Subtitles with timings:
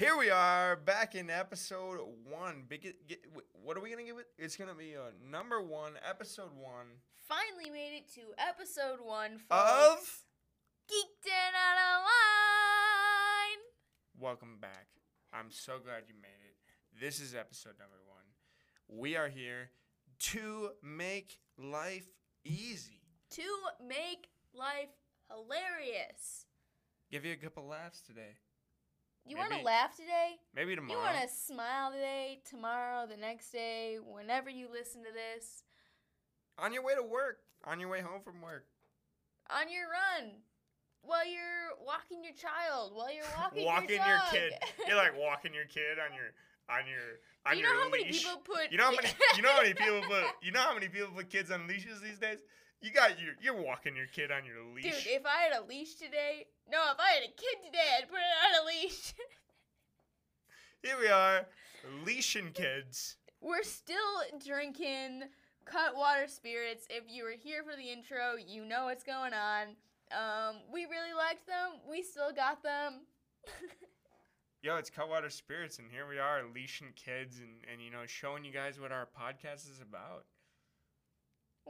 [0.00, 2.64] Here we are back in episode one.
[2.66, 3.20] Big, get,
[3.52, 4.28] what are we gonna give it?
[4.38, 6.86] It's gonna be a number one, episode one
[7.28, 9.98] Finally made it to episode one of.
[9.98, 10.24] folks.
[10.90, 13.60] Geeked in out of line.
[14.18, 14.86] Welcome back.
[15.34, 16.56] I'm so glad you made it.
[16.98, 18.24] This is episode number one.
[18.88, 19.68] We are here
[20.30, 22.08] to make life
[22.42, 23.02] easy.
[23.32, 23.42] To
[23.86, 24.96] make life
[25.30, 26.46] hilarious.
[27.12, 28.38] Give you a couple laughs today.
[29.26, 30.40] You want to laugh today?
[30.54, 30.98] Maybe tomorrow.
[30.98, 35.62] You want to smile today, tomorrow, the next day, whenever you listen to this,
[36.58, 37.38] On your way to work.
[37.64, 38.66] On your way home from work.
[39.50, 40.32] on your run,
[41.02, 44.52] while you're walking your child, while you're walking, walking your, your, kid.
[44.88, 46.32] You're like walking your kid on your
[46.68, 48.70] on your on you your know how many people put?
[48.70, 51.08] You know how many you know how many people put you know how many people
[51.14, 52.38] put kids on leashes these days?
[52.80, 54.84] You got your you're walking your kid on your leash.
[54.84, 58.08] Dude, if I had a leash today, no, if I had a kid today, I'd
[58.08, 59.14] put it on a leash.
[60.82, 61.46] Here we are,
[62.06, 63.16] leashing kids.
[63.42, 65.24] We're still drinking
[65.66, 66.86] Cutwater Spirits.
[66.88, 69.76] If you were here for the intro, you know what's going on.
[70.10, 71.80] Um, we really liked them.
[71.88, 73.02] We still got them.
[74.62, 78.44] Yo, it's Cutwater Spirits, and here we are leashing kids and, and you know showing
[78.44, 80.24] you guys what our podcast is about.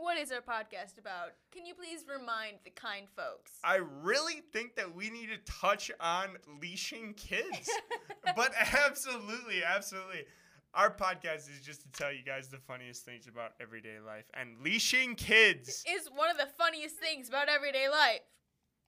[0.01, 1.33] What is our podcast about?
[1.53, 3.53] Can you please remind the kind folks?
[3.63, 7.71] I really think that we need to touch on leashing kids.
[8.37, 8.53] but
[8.87, 10.25] absolutely, absolutely.
[10.73, 14.61] Our podcast is just to tell you guys the funniest things about everyday life and
[14.63, 15.85] leashing kids.
[15.87, 18.21] is one of the funniest things about everyday life.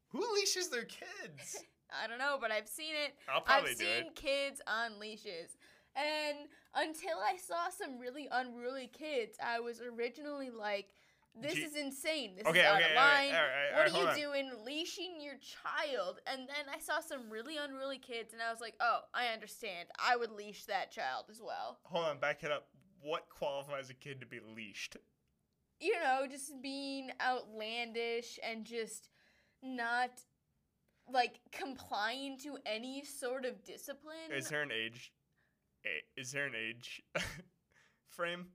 [0.08, 1.56] Who leashes their kids?
[2.02, 3.14] I don't know, but I've seen it.
[3.28, 4.14] I'll probably I've do seen it.
[4.14, 5.58] kids on leashes.
[5.94, 10.88] And until I saw some really unruly kids, I was originally like,
[11.34, 12.34] this Gee- is insane.
[12.36, 13.34] This Okay, is out okay, of all right, line.
[13.34, 14.32] all right, all what right, are you on.
[14.32, 16.20] doing leashing your child?
[16.26, 19.88] And then I saw some really unruly kids, and I was like, oh, I understand.
[19.98, 21.78] I would leash that child as well.
[21.84, 22.68] Hold on, back it up.
[23.00, 24.96] What qualifies a kid to be leashed?
[25.80, 29.08] You know, just being outlandish and just
[29.62, 30.10] not
[31.12, 34.30] like complying to any sort of discipline.
[34.30, 35.12] Is there an age?
[36.16, 37.02] Is there an age
[38.06, 38.46] frame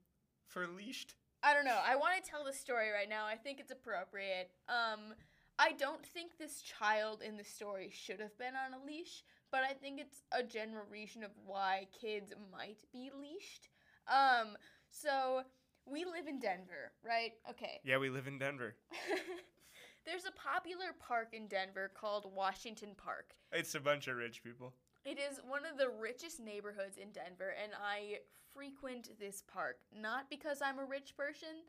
[0.46, 1.14] for leashed?
[1.42, 1.78] I don't know.
[1.84, 3.24] I want to tell the story right now.
[3.26, 4.50] I think it's appropriate.
[4.68, 5.14] Um,
[5.58, 9.60] I don't think this child in the story should have been on a leash, but
[9.62, 13.68] I think it's a general reason of why kids might be leashed.
[14.08, 14.56] Um,
[14.90, 15.42] so
[15.86, 17.32] we live in Denver, right?
[17.50, 17.80] Okay.
[17.84, 18.74] Yeah, we live in Denver.
[20.04, 23.34] There's a popular park in Denver called Washington Park.
[23.52, 24.72] It's a bunch of rich people.
[25.04, 28.18] It is one of the richest neighborhoods in Denver, and I
[28.58, 31.62] frequent this park not because I'm a rich person,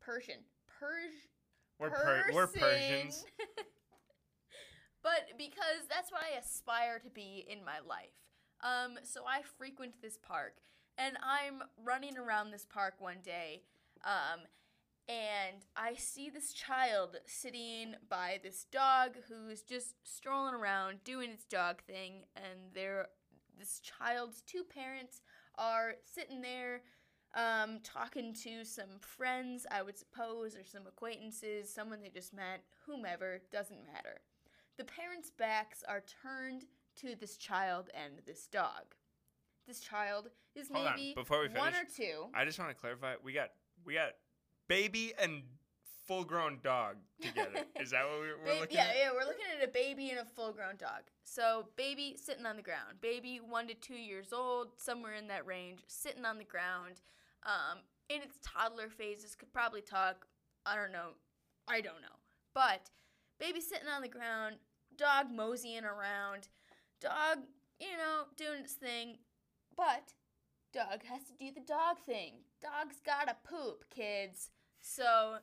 [0.00, 1.30] Persian, Persian.
[1.78, 3.24] We're per- we're Persians.
[5.04, 8.10] but because that's what I aspire to be in my life.
[8.60, 10.54] Um, so I frequent this park,
[10.98, 13.62] and I'm running around this park one day,
[14.04, 14.40] um,
[15.08, 21.44] and I see this child sitting by this dog who's just strolling around doing its
[21.44, 23.08] dog thing, and there,
[23.58, 25.22] this child's two parents
[25.58, 26.82] are sitting there
[27.34, 32.62] um, talking to some friends, I would suppose, or some acquaintances, someone they just met,
[32.86, 34.20] whomever, doesn't matter.
[34.76, 36.64] The parents' backs are turned
[36.96, 38.94] to this child and this dog.
[39.66, 42.26] This child is Hold on, maybe before we one or two.
[42.34, 43.14] I just want to clarify.
[43.22, 43.50] We got
[43.84, 44.10] we got
[44.68, 45.42] baby and
[46.06, 47.64] full grown dog together.
[47.80, 48.96] Is that what we're, we're looking yeah, at?
[48.98, 51.02] yeah, we're looking at a baby and a full grown dog.
[51.24, 53.00] So, baby sitting on the ground.
[53.00, 57.00] Baby one to two years old, somewhere in that range, sitting on the ground.
[57.44, 60.26] Um, in its toddler phases, could probably talk.
[60.66, 61.10] I don't know.
[61.68, 62.18] I don't know.
[62.54, 62.90] But
[63.38, 64.56] baby sitting on the ground,
[64.96, 66.48] dog moseying around,
[67.00, 67.38] dog,
[67.80, 69.18] you know, doing its thing.
[69.76, 70.14] But
[70.72, 72.34] dog has to do the dog thing.
[72.60, 74.50] Dog's gotta poop, kids.
[74.80, 75.36] So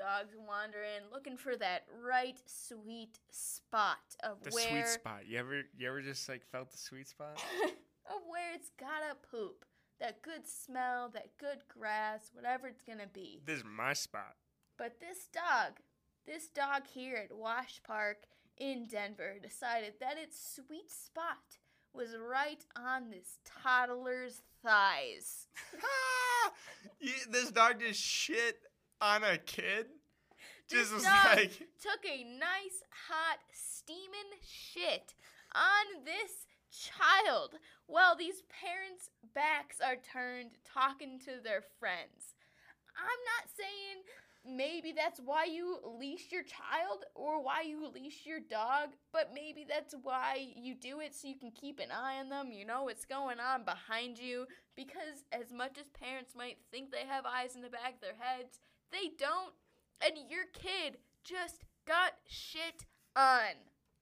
[0.00, 5.20] Dog's wandering, looking for that right sweet spot of where The where sweet spot.
[5.28, 7.34] You ever you ever just like felt the sweet spot?
[8.06, 9.66] of where it's gotta poop.
[10.00, 13.42] That good smell, that good grass, whatever it's gonna be.
[13.44, 14.36] This is my spot.
[14.78, 15.80] But this dog,
[16.26, 18.24] this dog here at Wash Park
[18.56, 21.58] in Denver decided that its sweet spot
[21.92, 25.48] was right on this toddler's thighs.
[27.00, 28.56] You- this dog just shit
[29.00, 29.86] on a kid.
[30.70, 31.50] This was like
[31.82, 35.14] took a nice hot steaming shit
[35.54, 42.34] on this child while these parents' backs are turned talking to their friends.
[42.96, 44.04] I'm not saying
[44.46, 49.66] maybe that's why you leash your child or why you leash your dog, but maybe
[49.68, 52.52] that's why you do it so you can keep an eye on them.
[52.52, 54.46] You know what's going on behind you.
[54.76, 58.18] Because as much as parents might think they have eyes in the back of their
[58.18, 58.60] heads,
[58.92, 59.52] they don't.
[60.04, 62.86] And your kid just got shit
[63.16, 63.54] on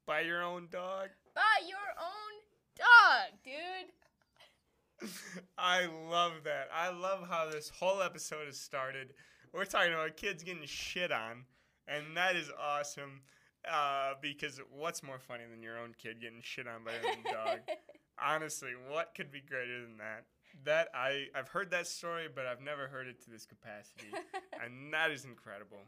[0.06, 1.08] By your own dog.
[1.34, 2.34] by your own
[2.76, 5.10] dog, dude.
[5.58, 6.68] I love that.
[6.74, 9.12] I love how this whole episode has started.
[9.52, 11.44] We're talking about kids getting shit on,
[11.86, 13.22] and that is awesome.
[13.68, 17.22] Uh, because what's more funny than your own kid getting shit on by your own
[17.24, 17.58] dog?
[18.22, 20.24] Honestly, what could be greater than that?
[20.64, 24.08] That I I've heard that story, but I've never heard it to this capacity,
[24.62, 25.78] and that is incredible.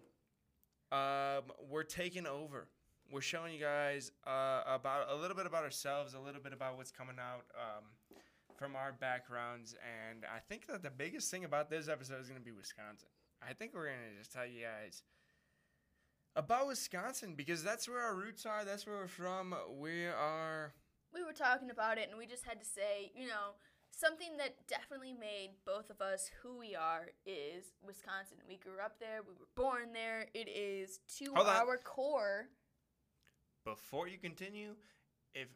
[0.93, 2.69] Um, we're taking over.
[3.13, 6.77] We're showing you guys uh, about a little bit about ourselves, a little bit about
[6.77, 7.85] what's coming out um,
[8.57, 12.41] from our backgrounds, and I think that the biggest thing about this episode is going
[12.41, 13.09] to be Wisconsin.
[13.43, 15.03] I think we're going to just tell you guys
[16.37, 18.65] about Wisconsin because that's where our roots are.
[18.65, 19.55] That's where we're from.
[19.79, 20.73] We are.
[21.13, 23.57] we were talking about it and we just had to say, you know,
[23.91, 28.39] something that definitely made both of us who we are is Wisconsin.
[28.49, 30.27] We grew up there, we were born there.
[30.35, 31.57] It is to Hold on.
[31.57, 32.49] our core.
[33.65, 34.75] Before you continue,
[35.35, 35.49] if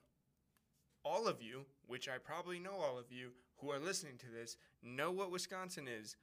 [1.05, 4.57] all of you, which I probably know all of you who are listening to this,
[4.83, 6.17] know what Wisconsin is,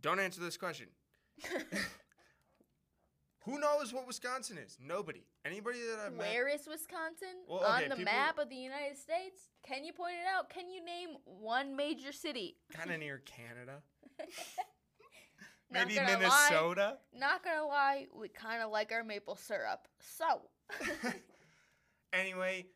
[0.00, 0.86] don't answer this question.
[3.44, 4.76] Who knows what Wisconsin is?
[4.84, 5.24] Nobody.
[5.44, 6.26] Anybody that I've met.
[6.26, 7.44] Where is Wisconsin?
[7.48, 9.40] Well, On the people- map of the United States?
[9.62, 10.50] Can you point it out?
[10.50, 12.56] Can you name one major city?
[12.72, 13.82] Kind of near Canada.
[15.70, 16.06] Maybe lie.
[16.06, 16.98] Minnesota.
[17.12, 19.86] Not gonna lie, we kind of like our maple syrup.
[20.00, 20.48] So,
[22.12, 22.66] anyway,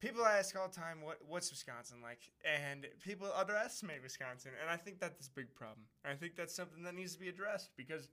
[0.00, 4.76] people ask all the time, "What what's Wisconsin like?" And people underestimate Wisconsin, and I
[4.76, 5.86] think that's a big problem.
[6.04, 8.08] I think that's something that needs to be addressed because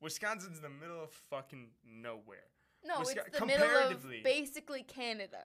[0.00, 2.44] Wisconsin's in the middle of fucking nowhere.
[2.84, 4.20] no, Wisco- it's the middle of comparatively.
[4.22, 5.44] basically Canada.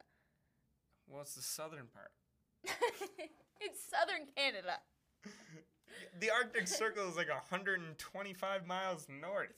[1.07, 2.11] Well, it's the southern part.
[3.59, 4.77] it's southern Canada.
[6.19, 9.53] The Arctic Circle is like 125 miles north.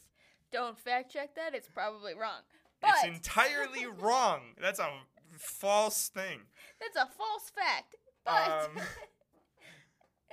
[0.51, 1.53] Don't fact check that.
[1.53, 2.41] It's probably wrong.
[2.81, 4.55] But It's entirely wrong.
[4.59, 4.89] That's a
[5.37, 6.39] false thing.
[6.79, 7.95] that's a false fact.
[8.25, 8.77] But Um,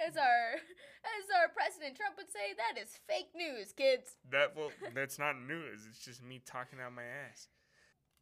[0.06, 0.61] as our
[1.28, 4.16] as our President Trump would say, that is fake news, kids.
[4.30, 5.86] That well, that's not news.
[5.88, 7.48] It's just me talking out my ass.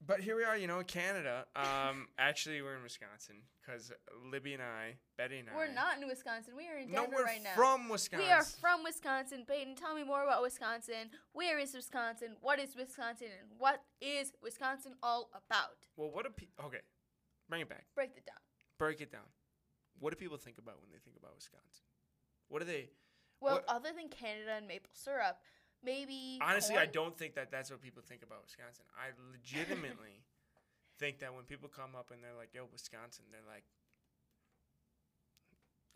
[0.04, 1.46] But here we are, you know, Canada.
[1.56, 3.90] Um, actually, we're in Wisconsin because
[4.30, 6.52] Libby and I, Betty and I, We're not in Wisconsin.
[6.54, 7.54] We are in Denver No, we're right now.
[7.56, 8.26] from Wisconsin.
[8.26, 9.44] We are from Wisconsin.
[9.48, 11.08] Peyton, tell me more about Wisconsin.
[11.32, 12.36] Where is Wisconsin?
[12.42, 13.28] What is Wisconsin?
[13.40, 15.88] And what is Wisconsin all about?
[15.96, 16.66] well, what do people?
[16.66, 16.84] Okay,
[17.48, 17.86] bring it back.
[17.94, 18.42] Break it down.
[18.78, 19.28] Break it down.
[19.98, 21.88] What do people think about when they think about Wisconsin?
[22.48, 22.90] What are they?
[23.40, 25.38] Well, What- other than Canada and maple syrup,
[25.82, 26.38] maybe.
[26.42, 28.84] Honestly, I don't think that that's what people think about Wisconsin.
[28.96, 30.24] I legitimately
[30.98, 33.64] think that when people come up and they're like, "Yo, Wisconsin," they're like,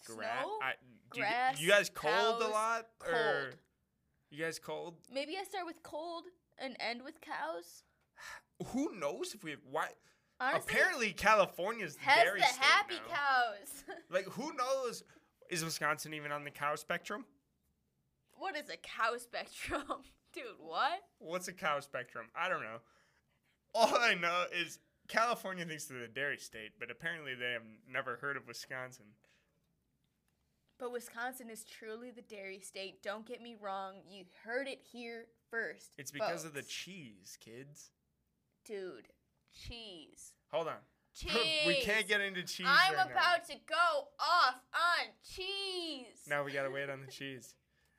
[0.06, 0.58] "Gra- Snow?
[0.62, 0.72] I,
[1.12, 3.56] do you- grass, you, guys cold a cows, lot, or cold.
[4.30, 4.94] you guys cold?
[5.12, 6.24] Maybe I start with cold
[6.58, 7.84] and end with cows.
[8.72, 9.88] Who knows if we why?
[10.42, 13.14] Honestly, Apparently, California's has dairy the happy now.
[13.14, 13.84] cows.
[14.08, 15.02] Like, who knows?
[15.50, 17.24] Is Wisconsin even on the cow spectrum?
[18.40, 20.02] what is a cow spectrum,
[20.32, 20.44] dude?
[20.58, 21.02] What?
[21.18, 22.26] What's a cow spectrum?
[22.34, 22.78] I don't know.
[23.74, 28.16] All I know is California thinks they're the dairy state, but apparently they have never
[28.16, 29.04] heard of Wisconsin.
[30.78, 33.02] But Wisconsin is truly the dairy state.
[33.02, 33.96] Don't get me wrong.
[34.08, 35.90] You heard it here first.
[35.98, 37.90] It's because of the cheese, kids.
[38.64, 39.08] dude.
[39.52, 40.32] Cheese.
[40.50, 40.74] Hold on.
[41.14, 41.66] Cheese.
[41.66, 42.66] we can't get into cheese.
[42.68, 43.12] I'm right now.
[43.12, 43.89] about to go off on cheese.
[46.30, 47.56] Now we gotta wait on the cheese.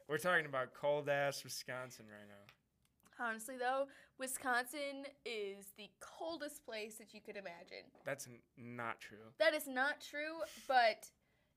[0.07, 3.25] We're talking about cold ass Wisconsin right now.
[3.27, 7.83] Honestly, though, Wisconsin is the coldest place that you could imagine.
[8.05, 9.33] That's n- not true.
[9.37, 11.09] That is not true, but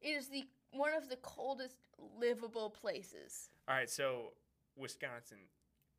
[0.02, 1.76] it is the one of the coldest
[2.19, 3.50] livable places.
[3.69, 4.33] All right, so
[4.76, 5.38] Wisconsin,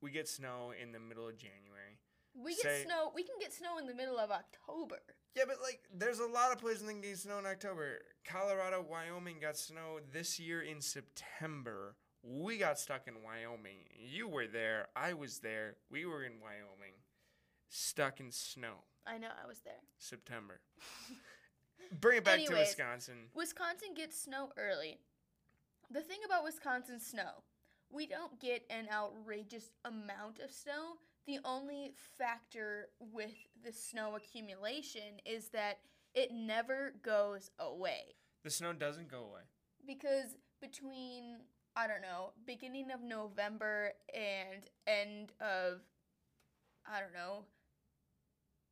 [0.01, 1.99] we get snow in the middle of January.
[2.35, 3.13] We get Say- snow.
[3.15, 4.99] We can get snow in the middle of October.
[5.35, 7.99] Yeah, but like, there's a lot of places that get snow in October.
[8.25, 11.95] Colorado, Wyoming got snow this year in September.
[12.23, 13.79] We got stuck in Wyoming.
[13.93, 14.87] You were there.
[14.95, 15.75] I was there.
[15.91, 16.95] We were in Wyoming,
[17.69, 18.85] stuck in snow.
[19.05, 19.27] I know.
[19.43, 19.73] I was there.
[19.99, 20.61] September.
[21.99, 23.29] Bring it back to Wisconsin.
[23.35, 24.99] Wisconsin gets snow early.
[25.91, 27.43] The thing about Wisconsin snow,
[27.91, 30.95] we don't get an outrageous amount of snow.
[31.27, 35.79] The only factor with the snow accumulation is that
[36.13, 38.15] it never goes away.
[38.43, 39.41] The snow doesn't go away.
[39.87, 41.37] Because between
[41.75, 45.81] I don't know, beginning of November and end of
[46.87, 47.45] I don't know,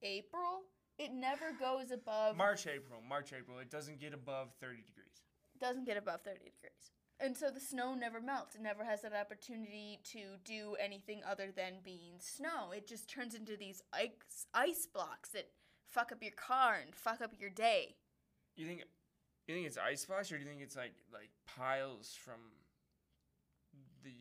[0.03, 0.61] April.
[0.99, 3.57] It never goes above March, April, March, April.
[3.57, 5.23] It doesn't get above 30 degrees.
[5.55, 6.91] It doesn't get above 30 degrees.
[7.23, 8.55] And so the snow never melts.
[8.55, 12.71] It never has that opportunity to do anything other than being snow.
[12.75, 15.47] It just turns into these ice, ice blocks that
[15.89, 17.95] fuck up your car and fuck up your day.
[18.57, 18.83] You think
[19.47, 22.41] you think it's ice blocks or do you think it's like like piles from
[24.03, 24.11] the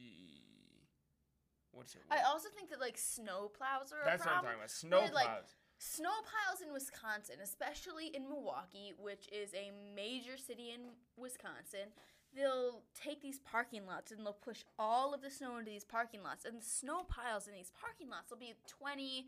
[1.73, 2.02] what's it?
[2.09, 4.52] I also think that like snow plows are a That's what I'm problem.
[4.52, 4.71] talking about.
[4.71, 5.54] Snow They're, like, plows.
[5.78, 11.90] Snow piles in Wisconsin, especially in Milwaukee, which is a major city in Wisconsin,
[12.35, 16.23] they'll take these parking lots and they'll push all of the snow into these parking
[16.23, 16.45] lots.
[16.45, 19.27] And the snow piles in these parking lots will be 20,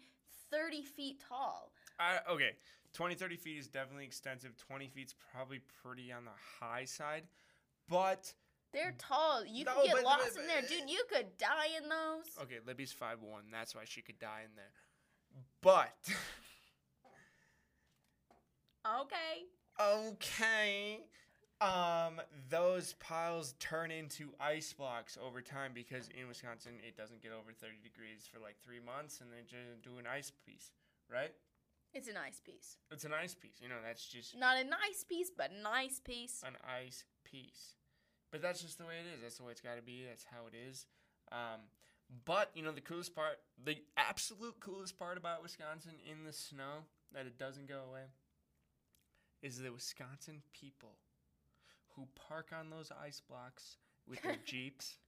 [0.51, 1.73] 30 feet tall.
[1.99, 2.53] I, okay,
[2.93, 4.57] 20, 30 feet is definitely extensive.
[4.57, 6.31] 20 feet's probably pretty on the
[6.61, 7.25] high side.
[7.89, 8.33] But,
[8.73, 9.45] They're tall.
[9.45, 10.89] You No, can get but- lost but- in there, dude.
[10.91, 12.27] You could die in those.
[12.43, 13.45] okay, Libby's five one.
[13.53, 14.73] That's why she could die in there.
[15.61, 15.97] But,
[18.87, 19.45] Okay.
[19.81, 21.01] okay.
[21.61, 22.21] Um,
[22.51, 27.53] those piles turn into ice blocks over time because in Wisconsin it doesn't get over
[27.53, 30.73] 30 degrees for like three months and then just do an ice piece,
[31.11, 31.33] right?
[31.95, 32.77] It's an ice piece.
[32.91, 33.61] It's an ice piece.
[33.63, 36.43] You know, that's just Not a nice piece, but a nice piece.
[36.45, 37.77] an ice piece.
[38.33, 39.23] But that's just the way it is.
[39.23, 40.03] That's the way it's got to be.
[40.07, 40.87] That's how it is.
[41.31, 41.61] Um,
[42.25, 46.83] but you know, the coolest part, the absolute coolest part about Wisconsin in the snow
[47.13, 48.11] that it doesn't go away,
[49.41, 50.97] is the Wisconsin people
[51.97, 53.77] who park on those ice blocks
[54.09, 54.99] with their jeeps,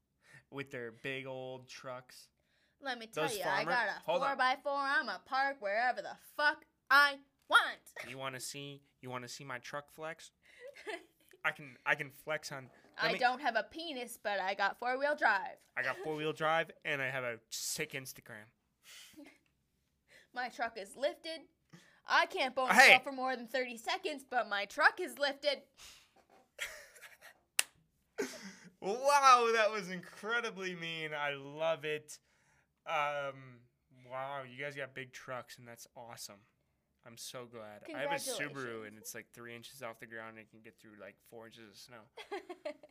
[0.50, 2.28] with their big old trucks.
[2.83, 4.28] Let me tell Those you, I got a hold on.
[4.28, 4.73] four by four.
[4.76, 7.14] I'ma park wherever the fuck I
[7.49, 7.81] want.
[8.09, 8.83] You want to see?
[9.00, 10.31] You want to see my truck flex?
[11.45, 11.76] I can.
[11.87, 12.69] I can flex on.
[13.00, 15.57] I me- don't have a penis, but I got four wheel drive.
[15.76, 18.47] I got four wheel drive and I have a sick Instagram.
[20.35, 21.40] My truck is lifted.
[22.07, 22.76] I can't bone Hey.
[22.88, 25.62] myself for more than 30 seconds, but my truck is lifted.
[28.87, 31.11] Wow, that was incredibly mean.
[31.12, 32.19] I love it.
[32.87, 33.61] Um,
[34.11, 36.40] wow, you guys got big trucks and that's awesome.
[37.07, 37.83] I'm so glad.
[37.95, 40.61] I have a Subaru and it's like three inches off the ground and it can
[40.62, 42.73] get through like four inches of snow.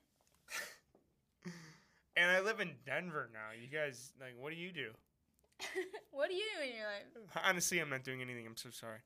[2.17, 3.51] And I live in Denver now.
[3.59, 4.91] You guys, like, what do you do?
[6.11, 7.43] what do you do in your life?
[7.45, 8.45] Honestly, I'm not doing anything.
[8.47, 8.99] I'm so sorry.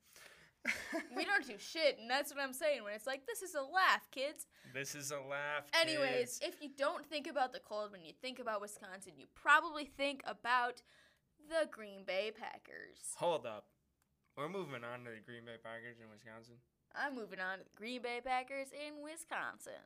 [1.16, 3.62] We don't do shit, and that's what I'm saying when it's like, this is a
[3.62, 4.46] laugh, kids.
[4.74, 5.64] This is a laugh.
[5.72, 6.40] Anyways, kids.
[6.42, 10.22] if you don't think about the cold when you think about Wisconsin, you probably think
[10.26, 10.82] about
[11.48, 13.16] the Green Bay Packers.
[13.16, 13.66] hold up.
[14.36, 16.56] We're moving on to the Green Bay Packers in Wisconsin.
[16.94, 19.84] I'm moving on to the Green Bay Packers in Wisconsin.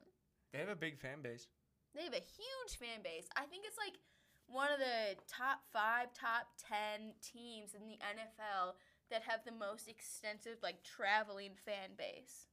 [0.52, 1.48] They have a big fan base.
[1.94, 3.26] They have a huge fan base.
[3.36, 3.98] I think it's like
[4.46, 8.74] one of the top five, top ten teams in the NFL
[9.10, 12.46] that have the most extensive, like, traveling fan base.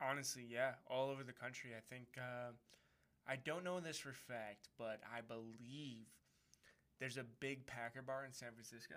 [0.00, 1.70] Honestly, yeah, all over the country.
[1.76, 2.52] I think uh,
[3.26, 6.06] I don't know this for fact, but I believe
[7.00, 8.94] there's a big Packer bar in San Francisco.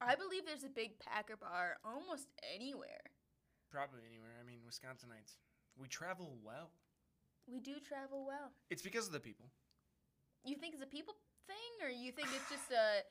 [0.00, 3.10] I believe there's a big Packer bar almost anywhere.
[3.70, 4.30] Probably anywhere.
[4.40, 5.36] I mean, Wisconsinites,
[5.76, 6.70] we travel well.
[7.50, 8.52] We do travel well.
[8.70, 9.46] It's because of the people.
[10.44, 11.14] You think it's a people
[11.46, 13.02] thing, or you think it's just a.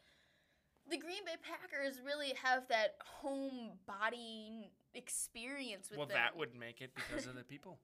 [0.89, 6.15] The Green Bay Packers really have that home body experience with well, them.
[6.15, 7.79] that would make it because of the people.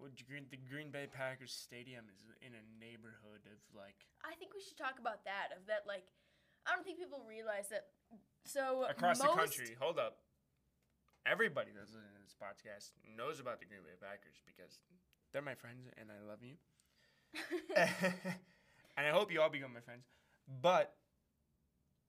[0.00, 4.76] The Green Bay Packers Stadium is in a neighborhood of like I think we should
[4.76, 5.54] talk about that.
[5.54, 6.04] Of that, like,
[6.66, 7.92] I don't think people realize that.
[8.44, 9.76] So across the country.
[9.78, 10.18] Hold up.
[11.24, 14.80] Everybody that's listening to this podcast knows about the Green Bay Packers because
[15.32, 16.56] they're my friends and I love you.
[18.96, 20.04] and I hope you all become my friends.
[20.60, 20.92] But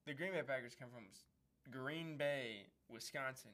[0.05, 1.05] the Green Bay Packers come from
[1.71, 3.51] Green Bay, Wisconsin.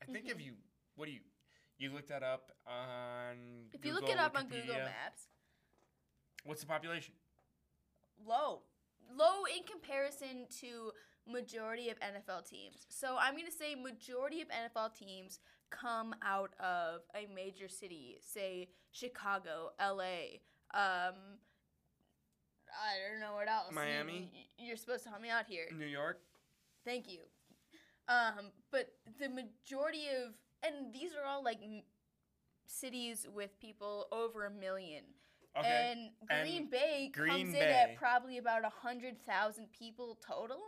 [0.00, 0.44] I think if Mhm.
[0.44, 0.56] you,
[0.96, 1.20] what do you,
[1.78, 3.70] you looked that up on.
[3.72, 5.28] if you look Google, it up on Google Maps,
[6.44, 7.14] What's the population?
[8.24, 8.62] low,
[9.10, 10.92] low in comparison to
[11.26, 12.86] majority of NFL teams.
[12.88, 18.70] So I'm gonna say majority of NFL teams come out of a major city, say
[18.90, 20.40] Chicago, L.A.
[20.74, 21.38] Um,
[22.72, 23.72] I don't know what else.
[23.72, 24.30] Miami?
[24.32, 25.66] y- you're supposed to help me out here.
[25.76, 26.18] New York.
[26.84, 27.20] Thank you.
[28.08, 31.82] Um, but the majority of, and these are all like m-
[32.66, 35.04] cities with people over a million.
[35.56, 35.90] Okay.
[35.92, 40.58] And and Green Bay Green comes in at probably about a hundred thousand people total.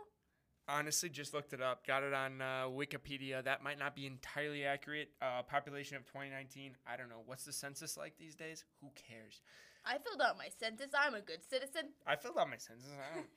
[0.67, 1.85] Honestly, just looked it up.
[1.85, 3.43] Got it on uh, Wikipedia.
[3.43, 5.09] That might not be entirely accurate.
[5.21, 6.75] Uh, population of 2019.
[6.87, 7.21] I don't know.
[7.25, 8.63] What's the census like these days?
[8.81, 9.41] Who cares?
[9.85, 10.89] I filled out my census.
[10.97, 11.89] I'm a good citizen.
[12.07, 12.89] I filled out my census.
[12.89, 13.27] I don't.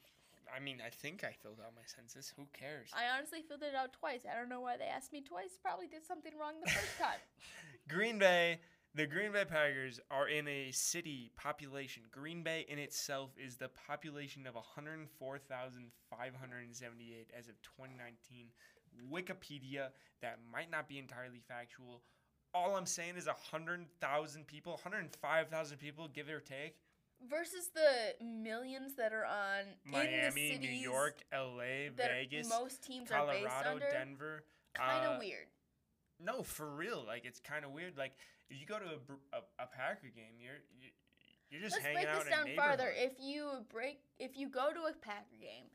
[0.54, 2.32] I mean, I think I filled out my census.
[2.36, 2.90] Who cares?
[2.94, 4.22] I honestly filled it out twice.
[4.24, 5.58] I don't know why they asked me twice.
[5.62, 7.18] Probably did something wrong the first time.
[7.88, 8.60] Green Bay,
[8.94, 12.04] the Green Bay Packers are in a city population.
[12.10, 18.46] Green Bay in itself is the population of 104,578 as of 2019.
[19.12, 19.90] Wikipedia,
[20.22, 22.00] that might not be entirely factual.
[22.54, 26.76] All I'm saying is 100,000 people, 105,000 people, give or take.
[27.28, 33.46] Versus the millions that are on Miami, New York, LA, Vegas, most teams are based
[33.46, 33.90] Colorado, under.
[33.90, 34.44] Denver.
[34.74, 35.46] Kind of uh, weird.
[36.20, 37.04] No, for real.
[37.04, 37.98] Like it's kind of weird.
[37.98, 38.12] Like
[38.48, 40.90] if you go to a, a, a Packer game, you're you,
[41.50, 42.92] you're just Let's hanging break out this in a down farther.
[42.94, 45.66] If you break, if you go to a Packer game,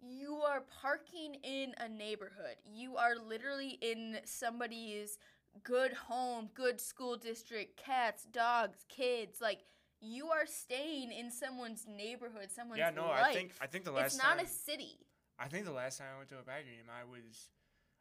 [0.00, 2.56] you are parking in a neighborhood.
[2.64, 5.18] You are literally in somebody's
[5.64, 9.40] good home, good school district, cats, dogs, kids.
[9.40, 9.60] Like
[10.00, 13.24] you are staying in someone's neighborhood, someone's yeah, no, life.
[13.24, 14.98] I think I think the last it's not time a city.
[15.38, 17.50] I think the last time I went to a Packer game, I was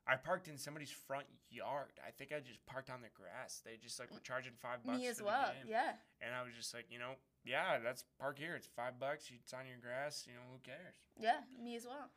[0.08, 2.00] I parked in somebody's front yard.
[2.06, 3.62] I think I just parked on the grass.
[3.66, 5.52] They just like were mm, charging five bucks Me as well.
[5.68, 5.94] Yeah.
[6.22, 8.56] And I was just like, you know, yeah, let's park here.
[8.56, 9.32] It's five bucks.
[9.34, 10.26] It's on your grass.
[10.28, 10.96] You know, who cares?
[11.20, 12.10] Yeah, me as well.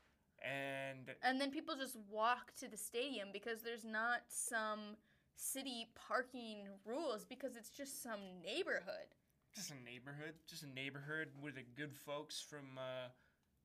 [0.45, 4.97] And And then people just walk to the stadium because there's not some
[5.39, 9.15] city parking rules because it's just some neighborhood.
[9.55, 13.09] just a neighborhood, just a neighborhood with the good folks from uh,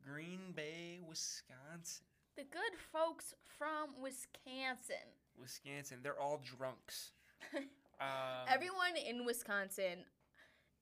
[0.07, 2.05] Green Bay, Wisconsin.
[2.37, 5.07] The good folks from Wisconsin.
[5.39, 7.11] Wisconsin, they're all drunks.
[8.01, 10.03] Um, Everyone in Wisconsin,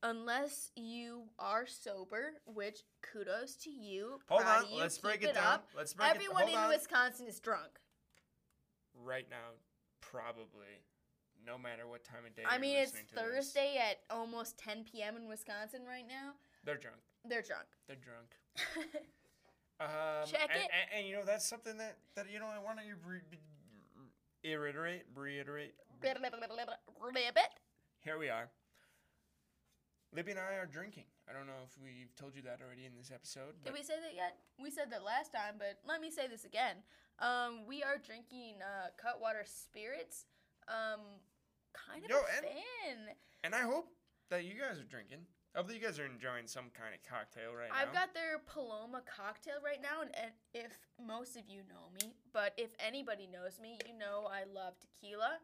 [0.01, 4.17] unless you are sober, which kudos to you.
[4.27, 5.43] hold on, you, let's break keep it down.
[5.55, 5.67] up.
[5.77, 6.45] Let's break Everyone it.
[6.45, 6.47] Down.
[6.47, 6.77] Everyone in on.
[6.79, 7.79] Wisconsin is drunk.
[8.95, 9.53] right now,
[10.11, 10.83] probably,
[11.45, 12.43] no matter what time of day.
[12.45, 15.15] I mean, it's to this, Thursday at almost 10 p.m.
[15.15, 16.33] in Wisconsin right now.
[16.65, 16.99] they're drunk.
[17.27, 17.67] They're drunk.
[17.87, 18.35] They're drunk.
[19.81, 20.69] Um, Check and, it.
[20.69, 23.17] And, and you know that's something that that you know I want to re-
[24.43, 25.73] re- reiterate, reiterate.
[28.01, 28.51] Here we are.
[30.13, 31.05] Libby and I are drinking.
[31.31, 33.55] I don't know if we've told you that already in this episode.
[33.63, 34.35] Did we say that yet?
[34.59, 36.83] We said that last time, but let me say this again.
[37.23, 40.25] Um, we are drinking uh, Cutwater Spirits.
[40.67, 41.23] Um,
[41.71, 43.15] kind of Yo, a and- fan.
[43.47, 43.87] And I hope
[44.29, 45.23] that you guys are drinking.
[45.55, 47.79] Hopefully you guys are enjoying some kind of cocktail right now.
[47.79, 52.11] I've got their Paloma cocktail right now, and, and if most of you know me,
[52.31, 55.39] but if anybody knows me, you know I love tequila.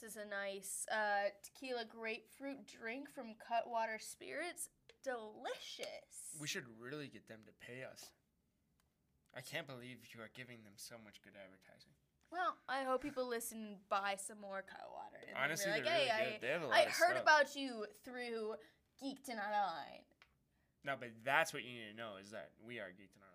[0.00, 4.68] This is a nice uh, tequila grapefruit drink from Cutwater Spirits.
[5.04, 6.38] Delicious.
[6.40, 8.12] we should really get them to pay us.
[9.36, 11.92] I can't believe you are giving them so much good advertising.
[12.30, 15.16] well, I hope people listen and buy some more Cutwater.
[15.20, 16.40] And then be Honestly, like, they're hey, really I, good.
[16.40, 17.22] They have a lot I of heard stuff.
[17.22, 18.54] about you through
[19.02, 20.04] Geeked and Online.
[20.84, 23.32] No, but that's what you need to know is that we are geeked and online.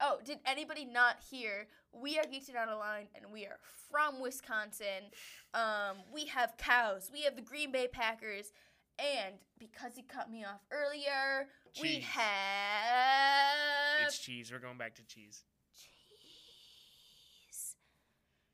[0.00, 1.66] Oh, did anybody not hear?
[1.92, 3.56] We are Geeked and Online, and we are
[3.90, 5.10] from Wisconsin.
[5.54, 7.10] Um, we have cows.
[7.12, 8.52] We have the Green Bay Packers,
[8.98, 11.48] and because he cut me off earlier,
[11.82, 14.50] we have It's cheese.
[14.52, 15.44] We're going back to cheese.
[15.74, 17.76] cheese.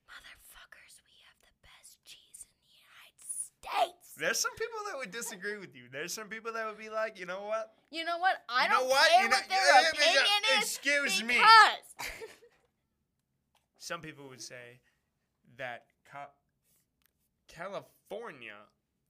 [0.08, 4.14] Motherfuckers, we have the best cheese in the United States.
[4.18, 5.84] There's some people that would disagree with you.
[5.92, 7.72] There's some people that would be like, you know what?
[7.90, 8.42] You know what?
[8.48, 9.08] I You don't know what?
[9.10, 10.64] care You know- what their yeah, yeah, yeah, opinion is.
[10.64, 11.34] excuse me.
[11.34, 12.08] because
[13.78, 14.80] Some people would say
[15.56, 16.30] that Ca-
[17.48, 18.56] California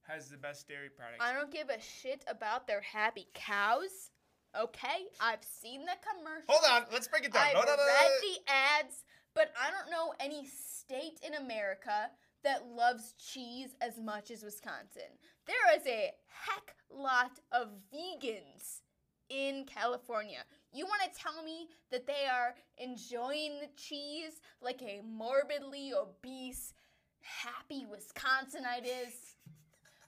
[0.07, 1.21] has the best dairy products.
[1.21, 4.11] I don't give a shit about their happy cows.
[4.59, 6.45] Okay, I've seen the commercials.
[6.47, 7.43] Hold on, let's break it down.
[7.47, 12.11] I've No, no, no, read the ads, but I don't know any state in America
[12.43, 15.17] that loves cheese as much as Wisconsin.
[15.47, 18.81] There is a heck lot of vegans
[19.29, 20.43] in California.
[20.71, 26.73] You want to tell me that they are enjoying the cheese like a morbidly obese,
[27.21, 29.32] happy Wisconsinite is?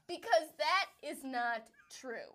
[0.08, 1.66] Because that is not
[2.00, 2.30] true.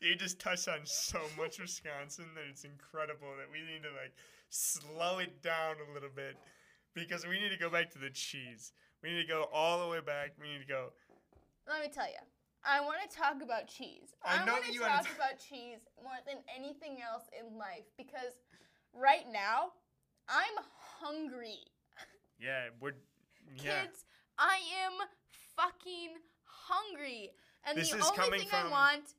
[0.00, 4.14] You just touched on so much Wisconsin that it's incredible that we need to like
[4.48, 6.36] slow it down a little bit
[6.94, 8.72] because we need to go back to the cheese.
[9.02, 10.32] We need to go all the way back.
[10.40, 10.90] We need to go.
[11.68, 12.22] Let me tell you,
[12.64, 14.14] I want to talk about cheese.
[14.24, 18.38] I know want to talk t- about cheese more than anything else in life because
[18.94, 19.72] right now
[20.28, 20.64] I'm
[21.00, 21.58] hungry.
[22.40, 22.94] Yeah, we're.
[23.56, 23.82] Yeah.
[23.82, 24.04] Kids,
[24.38, 24.92] I am
[25.56, 26.20] fucking
[26.68, 27.32] hungry,
[27.64, 29.14] and This the only thing I want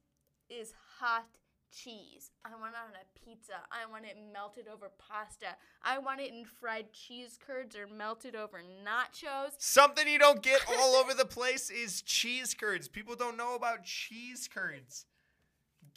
[0.49, 1.25] is hot
[1.71, 2.31] cheese.
[2.43, 3.53] I want it on a pizza.
[3.71, 5.55] I want it melted over pasta.
[5.83, 9.51] I want it in fried cheese curds or melted over nachos.
[9.57, 12.87] Something you don't get all over the place is cheese curds.
[12.87, 15.05] People don't know about cheese curds.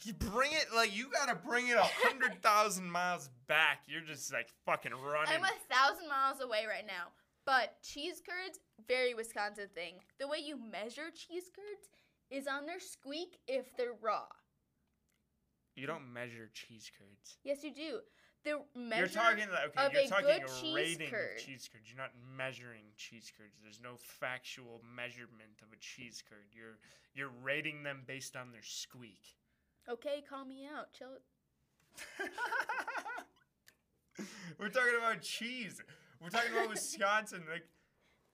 [0.03, 3.83] You bring it like you gotta bring it a hundred thousand miles back.
[3.87, 5.33] You're just like fucking running.
[5.33, 7.11] I'm a thousand miles away right now.
[7.45, 9.95] But cheese curds, very Wisconsin thing.
[10.19, 11.89] The way you measure cheese curds
[12.29, 14.25] is on their squeak if they're raw.
[15.75, 17.37] you don't measure cheese curds.
[17.43, 17.99] Yes, you do.
[18.43, 18.99] The measure.
[19.01, 19.45] You're talking
[19.77, 21.37] okay, of you're a talking good a cheese rating curd.
[21.37, 21.89] of cheese curds.
[21.89, 23.55] You're not measuring cheese curds.
[23.61, 26.45] There's no factual measurement of a cheese curd.
[26.53, 26.77] You're
[27.15, 29.37] you're rating them based on their squeak.
[29.89, 30.91] Okay, call me out.
[30.93, 31.19] Chill.
[34.59, 35.81] We're talking about cheese.
[36.23, 37.43] We're talking about Wisconsin.
[37.51, 37.65] Like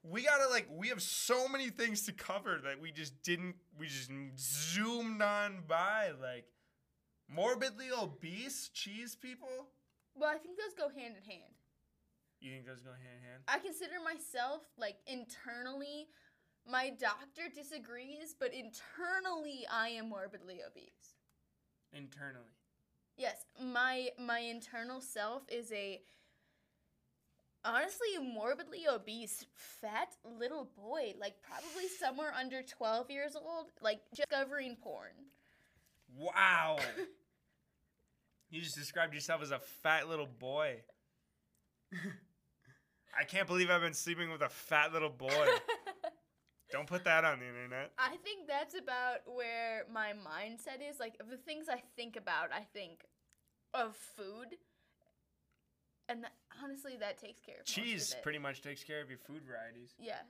[0.04, 3.88] we gotta like we have so many things to cover that we just didn't we
[3.88, 6.46] just zoomed on by like
[7.28, 9.70] morbidly obese cheese people.
[10.16, 11.54] Well, I think those go hand in hand.
[12.40, 13.44] You think those go hand in hand?
[13.48, 16.10] I consider myself like internally.
[16.68, 21.16] My doctor disagrees, but internally, I am morbidly obese.
[21.92, 22.54] Internally.
[23.18, 26.02] Yes, my my internal self is a
[27.66, 34.76] honestly morbidly obese fat little boy, like probably somewhere under 12 years old, like discovering
[34.82, 35.12] porn.
[36.18, 36.80] Wow.
[38.50, 40.78] you just described yourself as a fat little boy.
[43.20, 45.30] I can't believe I've been sleeping with a fat little boy.
[46.72, 47.92] Don't put that on the internet.
[47.98, 51.00] I think that's about where my mindset is.
[51.00, 53.06] Like, the things I think about, I think
[53.74, 54.56] of food.
[56.08, 59.20] And that, honestly, that takes care of Cheese of pretty much takes care of your
[59.20, 59.94] food varieties.
[60.00, 60.26] Yes,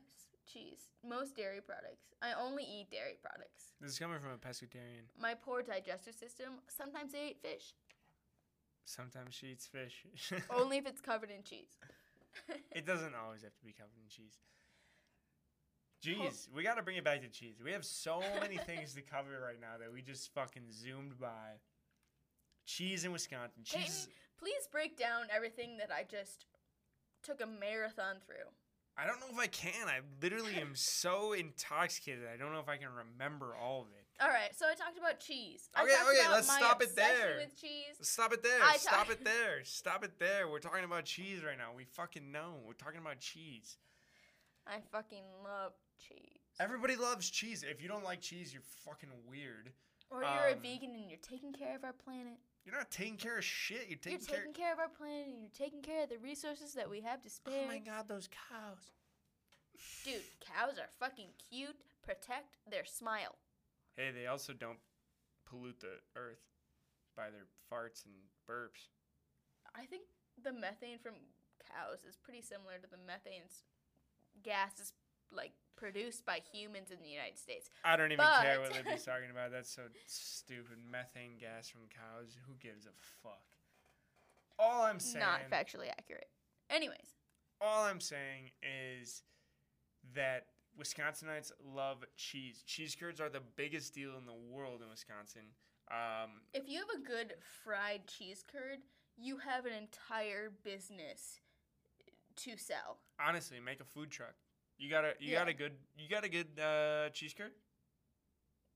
[0.51, 0.89] cheese.
[1.07, 2.13] Most dairy products.
[2.21, 3.73] I only eat dairy products.
[3.81, 5.07] This is coming from a pescatarian.
[5.19, 7.73] My poor digestive system, sometimes I eat fish.
[8.85, 10.05] Sometimes she eats fish.
[10.49, 11.77] only if it's covered in cheese.
[12.71, 14.39] it doesn't always have to be covered in cheese.
[16.03, 17.61] Jeez, we got to bring it back to cheese.
[17.63, 21.59] We have so many things to cover right now that we just fucking zoomed by.
[22.65, 23.63] Cheese in Wisconsin.
[23.65, 24.07] Peyton, Cheese.
[24.39, 26.45] Please break down everything that I just
[27.23, 28.47] took a marathon through.
[28.97, 29.87] I don't know if I can.
[29.87, 32.23] I literally am so intoxicated.
[32.33, 34.05] I don't know if I can remember all of it.
[34.21, 35.69] All right, so I talked about cheese.
[35.73, 37.37] I Okay, okay, let's stop it there.
[37.39, 37.95] With cheese.
[38.01, 38.59] Stop it there.
[38.61, 39.59] I Stop it there.
[39.63, 40.49] Stop it there.
[40.49, 41.69] We're talking about cheese right now.
[41.75, 42.55] We fucking know.
[42.65, 43.77] We're talking about cheese.
[44.67, 45.71] I fucking love
[46.05, 46.41] cheese.
[46.59, 47.63] Everybody loves cheese.
[47.63, 49.71] If you don't like cheese, you're fucking weird.
[50.11, 52.39] Or you're a um, vegan and you're taking care of our planet.
[52.65, 53.85] You're not taking care of shit.
[53.89, 54.65] You're taking, You're taking care.
[54.65, 57.29] care of our planet and you're taking care of the resources that we have to
[57.29, 57.63] spare.
[57.63, 58.91] Oh my god, those cows.
[60.03, 61.75] Dude, cows are fucking cute.
[62.03, 63.35] Protect their smile.
[63.95, 64.79] Hey, they also don't
[65.45, 66.41] pollute the earth
[67.15, 68.13] by their farts and
[68.47, 68.87] burps.
[69.75, 70.03] I think
[70.43, 71.13] the methane from
[71.67, 73.43] cows is pretty similar to the methane
[74.43, 74.93] gases
[75.31, 77.69] like produced by humans in the United States.
[77.85, 79.51] I don't even care what But- Libby's talking about.
[79.51, 80.77] That's so stupid.
[80.91, 82.35] Methane gas from cows.
[82.47, 82.89] Who gives a
[83.23, 83.41] fuck?
[84.59, 85.25] All I'm saying.
[85.25, 86.27] Not factually accurate.
[86.69, 87.15] Anyways,
[87.61, 89.23] all I'm saying is
[90.13, 90.47] that
[90.79, 92.63] Wisconsinites love cheese.
[92.65, 95.43] Cheese curds are the biggest deal in the world in Wisconsin.
[95.91, 98.79] Um, if you have a good fried cheese curd,
[99.17, 101.39] you have an entire business
[102.37, 102.97] to sell.
[103.19, 104.35] honestly, make a food truck.
[104.79, 105.39] You got a you Yeah.
[105.39, 107.51] got a good you got a good uh, cheese curd.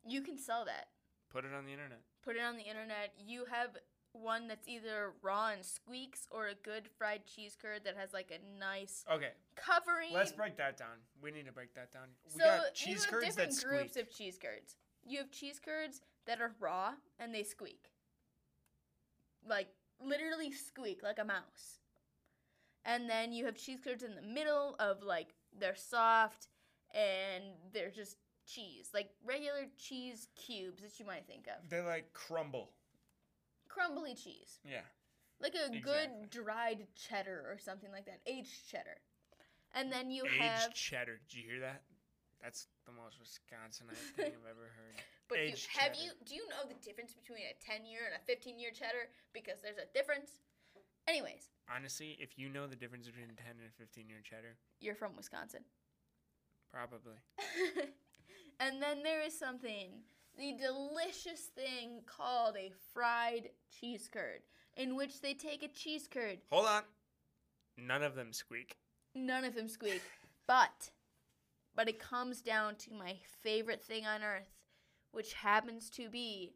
[0.05, 0.89] You can sell that.
[1.31, 2.01] Put it on the internet.
[2.23, 3.13] Put it on the internet.
[3.17, 3.77] You have
[4.11, 8.31] one that's either raw and squeaks or a good fried cheese curd that has like
[8.31, 10.13] a nice Okay, covering.
[10.13, 10.99] let's break that down.
[11.21, 12.09] We need to break that down.
[12.25, 14.05] We so got you cheese have curds that different groups squeak.
[14.05, 14.75] of cheese curds.
[15.05, 17.89] You have cheese curds that are raw and they squeak.
[19.47, 21.79] Like literally squeak like a mouse.
[22.85, 26.47] And then you have cheese curds in the middle of like they're soft
[26.93, 31.69] and they're just cheese, like regular cheese cubes that you might think of.
[31.69, 32.71] They like crumble.
[33.67, 34.59] Crumbly cheese.
[34.63, 34.81] Yeah.
[35.41, 35.81] Like a Exactly.
[35.81, 38.19] good dried cheddar or something like that.
[38.27, 38.97] Aged cheddar.
[39.73, 41.19] And then you Aged have aged cheddar.
[41.29, 41.81] Did you hear that?
[42.41, 44.95] That's the most Wisconsinite thing I've ever heard.
[45.29, 46.03] But you, have cheddar.
[46.03, 49.07] you do you know the difference between a 10 year and a 15 year cheddar?
[49.33, 50.43] Because there's a difference.
[51.07, 54.57] Anyways, Honestly, if you know the difference between a 10 and a 15 year cheddar,
[54.79, 55.61] you're from Wisconsin.
[56.71, 57.15] probably.
[58.59, 60.01] and then there is something,
[60.37, 64.41] the delicious thing called a fried cheese curd,
[64.75, 66.39] in which they take a cheese curd.
[66.51, 66.83] Hold on.
[67.77, 68.75] None of them squeak.
[69.15, 70.01] None of them squeak.
[70.45, 70.89] But,
[71.73, 74.51] but it comes down to my favorite thing on earth,
[75.13, 76.55] which happens to be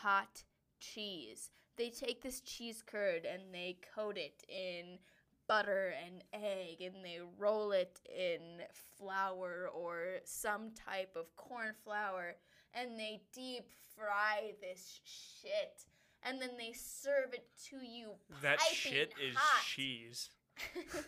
[0.00, 0.44] hot
[0.78, 1.50] cheese.
[1.76, 4.98] They take this cheese curd and they coat it in
[5.46, 8.62] butter and egg and they roll it in
[8.98, 12.34] flour or some type of corn flour
[12.74, 15.84] and they deep fry this shit
[16.22, 18.12] and then they serve it to you
[18.42, 20.30] That piping shit is cheese.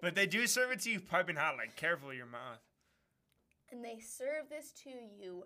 [0.00, 1.56] But they do serve it to you piping hot.
[1.56, 2.58] Like, careful your mouth.
[3.70, 5.44] and they serve this to you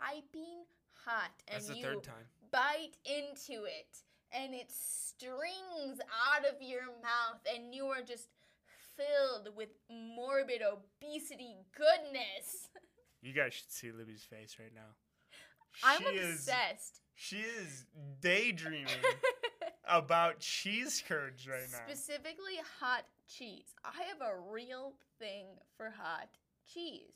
[0.00, 0.64] piping
[1.04, 2.24] hot and That's the you third time.
[2.50, 3.98] bite into it
[4.32, 6.00] and it strings
[6.34, 8.28] out of your mouth and you are just
[8.96, 12.68] filled with morbid obesity goodness.
[13.20, 14.94] You guys should see Libby's face right now.
[15.82, 17.00] I'm She is- obsessed.
[17.16, 17.84] She is
[18.20, 18.86] daydreaming
[19.88, 21.78] about cheese curds right now.
[21.88, 23.74] Specifically hot cheese.
[23.84, 26.28] I have a real thing for hot
[26.72, 27.10] cheese.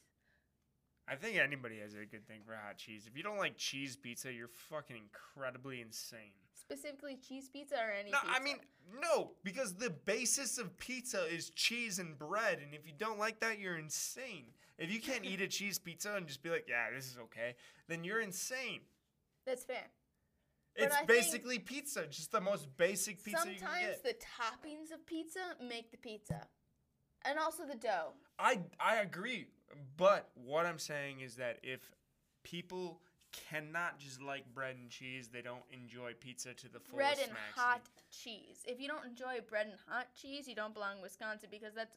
[1.07, 3.05] I think anybody has a good thing for hot cheese.
[3.09, 6.35] If you don't like cheese pizza, you're fucking incredibly insane.
[6.65, 8.35] Specifically cheese pizza or any No, pizza.
[8.35, 8.57] I mean,
[9.01, 13.41] no, because the basis of pizza is cheese and bread, and if you don't like
[13.41, 14.47] that, you're insane.
[14.79, 17.55] If you can't eat a cheese pizza and just be like, yeah, this is okay,
[17.89, 18.81] then you're insane.
[19.47, 19.91] that's fair.
[20.77, 24.93] But It's I basically pizza, just the most basic pizza you can Sometimes the toppings
[24.95, 26.47] of pizza make the pizza.
[27.25, 28.15] And also the dough.
[28.39, 29.49] I I agree,
[29.97, 31.81] but what I'm saying is that if
[32.43, 33.01] people
[33.33, 37.33] cannot just like bread and cheese, they don't enjoy pizza to the fullest bread and
[37.33, 37.57] maximum.
[37.57, 38.65] hot cheese.
[38.67, 41.97] If you don't enjoy bread and hot cheese, you don't belong in Wisconsin because that's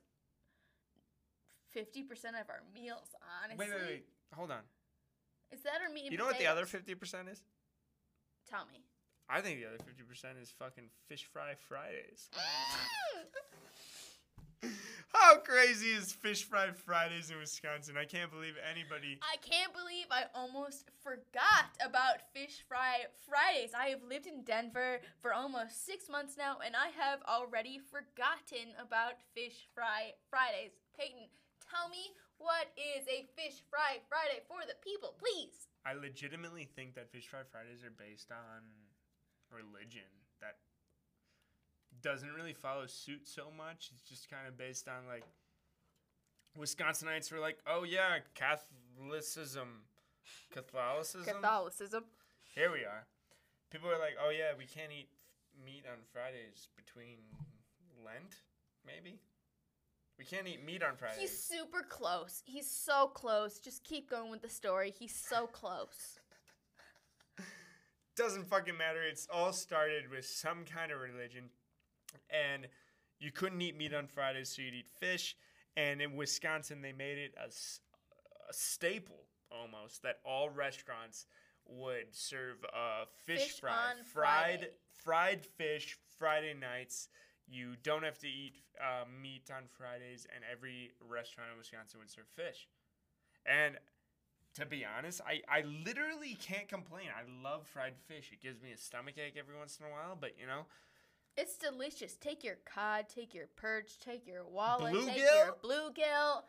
[1.76, 2.08] 50%
[2.40, 3.68] of our meals, honestly.
[3.68, 4.06] Wait, wait, wait.
[4.34, 4.62] Hold on.
[5.52, 7.42] Is that our meat You know what the other 50% is?
[8.50, 8.80] Tell me.
[9.30, 12.30] I think the other 50% is fucking fish fry Fridays.
[15.46, 17.94] Crazy is Fish Fry Fridays in Wisconsin?
[18.02, 19.22] I can't believe anybody.
[19.22, 23.70] I can't believe I almost forgot about Fish Fry Fridays.
[23.78, 28.74] I have lived in Denver for almost six months now, and I have already forgotten
[28.82, 30.82] about Fish Fry Fridays.
[30.98, 31.30] Peyton,
[31.62, 35.70] tell me what is a Fish Fry Friday for the people, please?
[35.86, 38.66] I legitimately think that Fish Fry Fridays are based on
[39.54, 40.10] religion
[40.42, 40.58] that
[42.06, 43.90] doesn't really follow suit so much.
[43.92, 45.24] It's just kind of based on like
[46.58, 49.82] Wisconsinites were like, oh yeah, Catholicism.
[50.52, 51.34] Catholicism?
[51.34, 52.04] Catholicism.
[52.54, 53.08] Here we are.
[53.72, 55.10] People are like, oh yeah, we can't eat
[55.66, 57.18] meat on Fridays between
[58.06, 58.36] Lent,
[58.86, 59.20] maybe?
[60.20, 61.20] We can't eat meat on Fridays.
[61.20, 62.44] He's super close.
[62.46, 63.60] He's so close.
[63.60, 64.94] Just keep going with the story.
[64.98, 66.20] He's so close.
[68.16, 69.02] doesn't fucking matter.
[69.04, 71.50] It's all started with some kind of religion,
[72.30, 72.68] and
[73.20, 75.36] you couldn't eat meat on Fridays, so you'd eat fish.
[75.78, 81.26] And in Wisconsin, they made it a, a staple almost that all restaurants
[81.68, 84.70] would serve uh, fish, Fish fry, fried
[85.04, 87.10] fried fish Friday nights.
[87.48, 92.10] You don't have to eat uh, meat on Fridays, and every restaurant in Wisconsin would
[92.10, 92.68] serve fish.
[93.46, 93.76] And
[94.56, 97.08] to be honest, I, I literally can't complain.
[97.14, 98.32] I love fried fish.
[98.32, 100.66] It gives me a stomach ache every once in a while, but you know,
[101.38, 102.16] It's delicious.
[102.16, 106.44] Take your cod, take your perch, take your walleye, take your bluegill.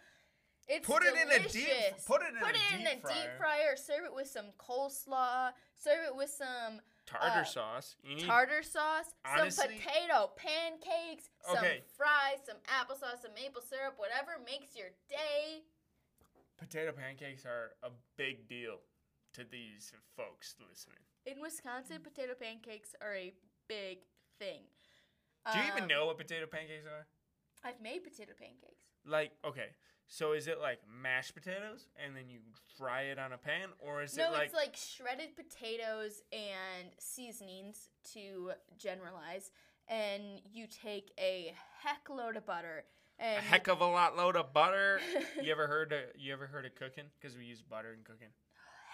[0.68, 2.94] It's Put it in a deep- put it in Put a it in deep a
[2.94, 3.36] deep fryer.
[3.38, 3.76] fryer.
[3.76, 5.52] Serve it with some coleslaw.
[5.76, 7.96] Serve it with some tartar Uh, sauce.
[8.02, 11.84] Need tartar sauce, some potato pancakes, some Okay.
[11.96, 15.62] fries, some applesauce, some maple syrup, whatever makes your day.
[16.56, 18.80] potato pancakes are a big deal
[19.34, 21.04] to these folks listening.
[21.26, 23.34] In Wisconsin, potato pancakes are a
[23.68, 23.98] big
[24.38, 24.64] thing.
[25.52, 27.06] Do you even Um, know what potato pancakes are?
[27.64, 28.82] I've made potato pancakes.
[29.04, 29.70] Like, okay,
[30.08, 32.40] so is it like mashed potatoes and then you
[32.76, 36.90] fry it on a pan, or is No, it like, it's like shredded potatoes and
[36.98, 39.50] seasonings to generalize,
[39.88, 42.84] and you take a heck load of butter
[43.18, 45.00] a and you- heck of a lot load of butter?
[45.42, 47.04] you ever heard of, you ever heard of cooking?
[47.20, 48.28] Because we use butter in cooking.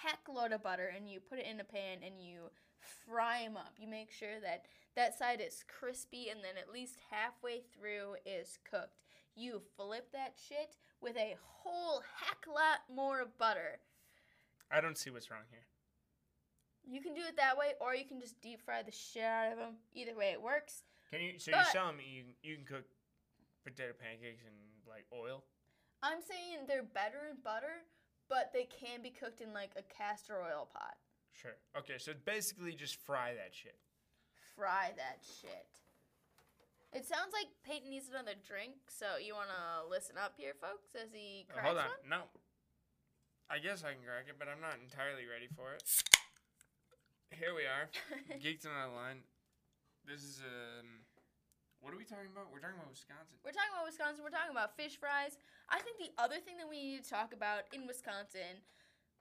[0.03, 2.51] heck load of butter and you put it in a pan and you
[3.07, 3.75] fry them up.
[3.79, 4.67] You make sure that
[4.97, 9.01] that side is crispy and then at least halfway through is cooked.
[9.35, 13.79] You flip that shit with a whole heck lot more of butter.
[14.71, 15.65] I don't see what's wrong here.
[16.85, 19.53] You can do it that way or you can just deep fry the shit out
[19.53, 19.75] of them.
[19.95, 20.83] Either way it works.
[21.11, 21.39] Can you?
[21.39, 22.85] So But- you're telling me you you can cook
[23.65, 24.53] potato pancakes in
[24.89, 25.45] like oil?
[26.03, 27.85] I'm saying they're better in butter,
[28.29, 30.97] but they can be cooked in like a castor oil pot.
[31.33, 31.57] Sure.
[31.79, 33.77] Okay, so basically just fry that shit.
[34.57, 35.67] Fry that shit.
[36.93, 40.93] It sounds like Peyton needs another drink, so you want to listen up here, folks,
[40.95, 41.89] as he Uh, cracks hold on.
[41.89, 42.09] one?
[42.09, 42.23] No.
[43.49, 45.83] I guess I can crack it, but I'm not entirely ready for it.
[47.33, 47.89] Here we are.
[48.45, 49.25] Geeked and Online.
[50.05, 51.05] This is um
[51.81, 52.53] What are we talking about?
[52.53, 53.39] We're talking about Wisconsin.
[53.43, 54.21] We're talking about Wisconsin.
[54.23, 55.39] We're talking about fish fries.
[55.69, 58.61] I think the other thing that we need to talk about in Wisconsin,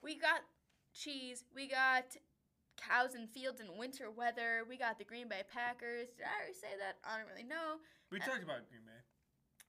[0.03, 0.43] we got
[0.93, 1.43] cheese.
[1.55, 2.05] We got
[2.77, 4.63] cows in fields in winter weather.
[4.67, 6.09] We got the Green Bay Packers.
[6.17, 6.97] Did I already say that?
[7.03, 7.77] I don't really know.
[8.11, 9.01] We Uh, talked about Green Bay.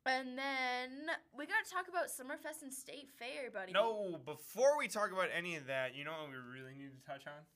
[0.04, 3.72] And then we got to talk about Summerfest and State Fair, buddy.
[3.72, 7.06] No, before we talk about any of that, you know what we really need to
[7.06, 7.46] touch on?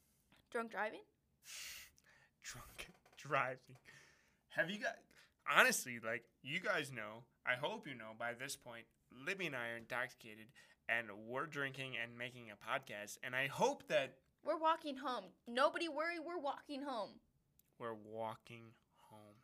[0.52, 1.00] Drunk driving?
[2.44, 3.76] Drunk driving.
[4.50, 4.94] Have you got
[5.50, 9.70] honestly, like you guys know, I hope you know by this point, Libby and I
[9.70, 10.46] are intoxicated
[10.88, 15.24] and we're drinking and making a podcast, and I hope that We're walking home.
[15.48, 17.10] Nobody worry, we're walking home.
[17.78, 18.72] we're walking
[19.10, 19.36] home.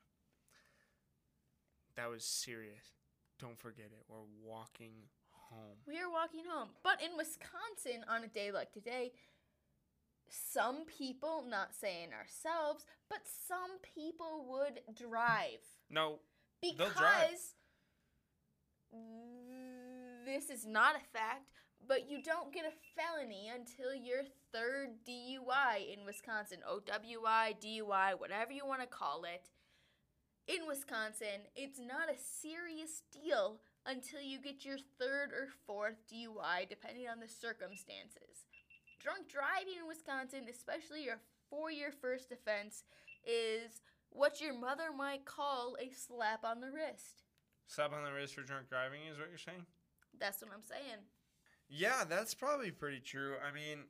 [1.97, 2.95] That was serious.
[3.39, 4.05] Don't forget it.
[4.09, 4.93] We're walking
[5.31, 5.77] home.
[5.87, 6.71] We are walking home.
[6.83, 9.13] But in Wisconsin, on a day like today,
[10.31, 15.61] some people, not saying ourselves, but some people would drive.
[15.91, 16.21] No,
[16.63, 17.37] They'll drive.
[20.25, 21.51] This is not a fact,
[21.89, 26.59] but you don't get a felony until your third DUI in Wisconsin.
[26.69, 29.51] OWI, DUI, whatever you want to call it.
[30.47, 36.69] In Wisconsin, it's not a serious deal until you get your third or fourth DUI,
[36.69, 38.47] depending on the circumstances.
[39.01, 41.19] Drunk driving in Wisconsin, especially your
[41.51, 42.85] four year first offense,
[43.25, 47.23] is what your mother might call a slap on the wrist.
[47.67, 49.67] slap on the wrist for drunk driving is what you're saying?
[50.23, 51.03] That's what I'm saying.
[51.69, 53.35] Yeah, that's probably pretty true.
[53.43, 53.87] I mean,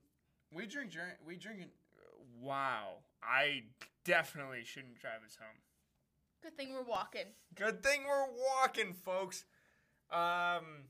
[0.51, 0.93] we drink,
[1.27, 1.61] we drink.
[2.41, 3.65] Wow, I
[4.07, 5.61] definitely shouldn't drive us home.
[6.43, 7.37] Good thing we're walking.
[7.55, 9.45] Good thing we're walking, folks.
[10.11, 10.89] Um,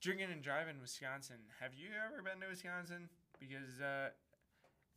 [0.00, 1.38] drinking and driving Wisconsin.
[1.60, 3.08] Have you ever been to Wisconsin?
[3.40, 4.10] Because uh,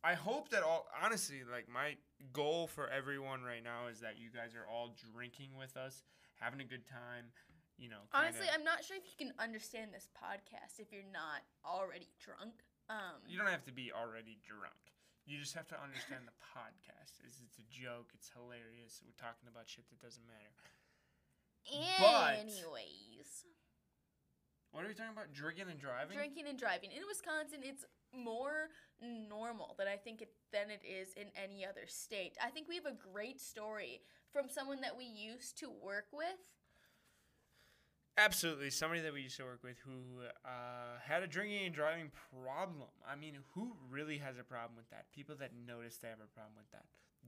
[0.04, 1.96] I hope that all honestly, like my
[2.32, 6.04] goal for everyone right now is that you guys are all drinking with us,
[6.40, 7.32] having a good time.
[7.82, 11.42] You know, Honestly, I'm not sure if you can understand this podcast if you're not
[11.66, 12.62] already drunk.
[12.86, 14.78] Um, you don't have to be already drunk.
[15.26, 17.18] You just have to understand the podcast.
[17.26, 18.14] It's, it's a joke.
[18.14, 19.02] It's hilarious.
[19.02, 20.54] We're talking about shit that doesn't matter.
[21.98, 23.50] but- anyways,
[24.70, 25.34] What are we talking about?
[25.34, 26.14] Drinking and driving?
[26.14, 27.82] drinking and driving in Wisconsin, it's
[28.14, 28.70] more
[29.02, 32.38] normal than I think it than it is in any other state.
[32.38, 36.38] I think we have a great story from someone that we used to work with.
[38.24, 42.10] Absolutely, somebody that we used to work with who uh, had a drinking and driving
[42.44, 42.88] problem.
[43.08, 45.06] I mean, who really has a problem with that?
[45.12, 46.84] People that notice they have a problem with that.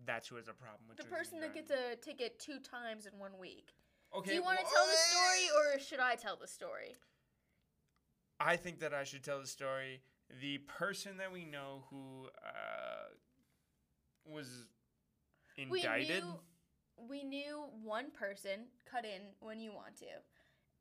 [0.07, 3.19] That's who has a problem with The person that gets a ticket two times in
[3.19, 3.75] one week.
[4.15, 6.95] Okay, Do you want to tell the story or should I tell the story?
[8.39, 10.01] I think that I should tell the story.
[10.41, 13.15] The person that we know who uh,
[14.25, 14.67] was
[15.57, 16.09] indicted.
[16.09, 16.39] We knew,
[17.09, 18.67] we knew one person.
[18.89, 20.07] Cut in when you want to.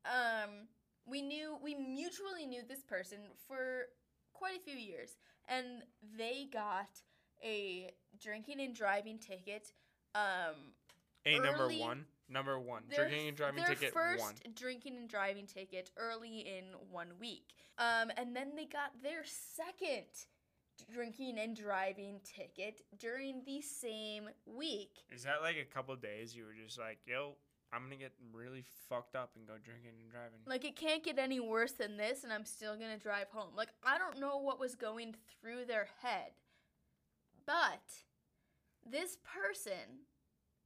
[0.04, 0.68] Um,
[1.06, 3.86] we knew we mutually knew this person for
[4.32, 5.16] quite a few years,
[5.48, 5.82] and
[6.16, 6.88] they got
[7.42, 7.90] a
[8.20, 9.72] drinking and driving ticket.
[10.14, 10.72] Um,
[11.26, 12.04] a number one.
[12.28, 12.84] Number one.
[12.88, 14.34] their drinking and driving their ticket first one.
[14.54, 17.52] drinking and driving ticket early in one week.
[17.78, 20.06] Um, and then they got their second
[20.92, 25.04] drinking and driving ticket during the same week.
[25.10, 27.34] Is that like a couple days you were just like, yo,
[27.74, 30.38] I'm gonna get really fucked up and go drinking and driving?
[30.46, 33.50] Like it can't get any worse than this, and I'm still gonna drive home.
[33.56, 36.32] Like I don't know what was going through their head,
[37.46, 37.82] but
[38.88, 40.04] this person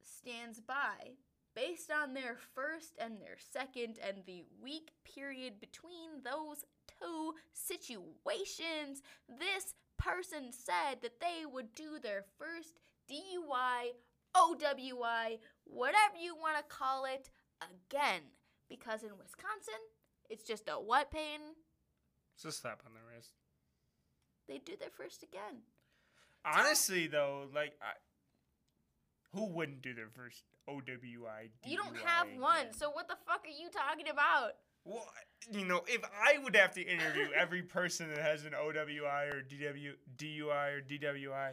[0.01, 1.15] stands by
[1.55, 6.63] based on their first and their second and the week period between those
[6.99, 9.01] two situations.
[9.27, 13.93] This person said that they would do their first DUI,
[14.35, 15.39] OWI,
[15.71, 17.29] whatever you want to call it,
[17.61, 18.21] again.
[18.69, 19.81] Because in Wisconsin,
[20.29, 21.39] it's just a what pain?
[22.35, 23.33] It's a slap on the wrist.
[24.47, 25.61] They do their first again.
[26.45, 27.93] Honestly, though, like, I,
[29.33, 31.49] who wouldn't do their first OWI?
[31.65, 34.53] You don't have one, so what the fuck are you talking about?
[34.85, 35.05] Well,
[35.51, 39.41] you know, if I would have to interview every person that has an OWI or
[39.41, 41.51] DW, DUI or DWI,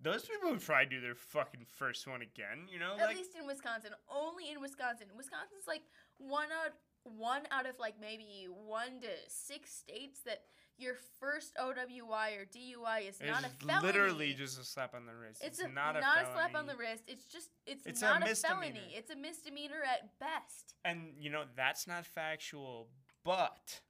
[0.00, 2.68] those people would probably do their fucking first one again.
[2.70, 5.06] You know, At like least in Wisconsin, only in Wisconsin.
[5.16, 5.82] Wisconsin's like
[6.18, 6.72] one out
[7.04, 10.42] one out of like maybe one to six states that
[10.76, 13.86] your first OWI or DUI is not a felony.
[13.86, 15.42] literally just a slap on the wrist.
[15.44, 16.00] it's, It's, a, not a
[16.32, 17.02] slap on the wrist.
[17.08, 18.60] It's just it's, It's not a, misdemeanor.
[18.60, 18.94] felony.
[18.94, 20.74] It's a misdemeanor at best.
[20.84, 22.88] And you know that's not factual,
[23.24, 23.80] but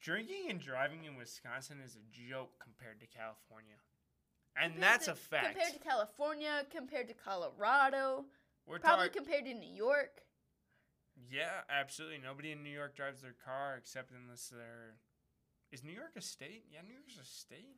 [0.00, 3.76] drinking and driving in Wisconsin is a joke compared to California,
[4.60, 5.52] and Compared that's to- a fact.
[5.54, 8.24] Compared to California, compared to Colorado,
[8.66, 10.22] We're Probably compared to New York.
[11.30, 12.18] Yeah, absolutely.
[12.18, 14.96] Nobody in New York drives their car except unless they're.
[15.72, 16.64] Is New York a state?
[16.70, 17.76] Yeah, New York's a state.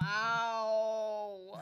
[0.00, 1.60] Wow.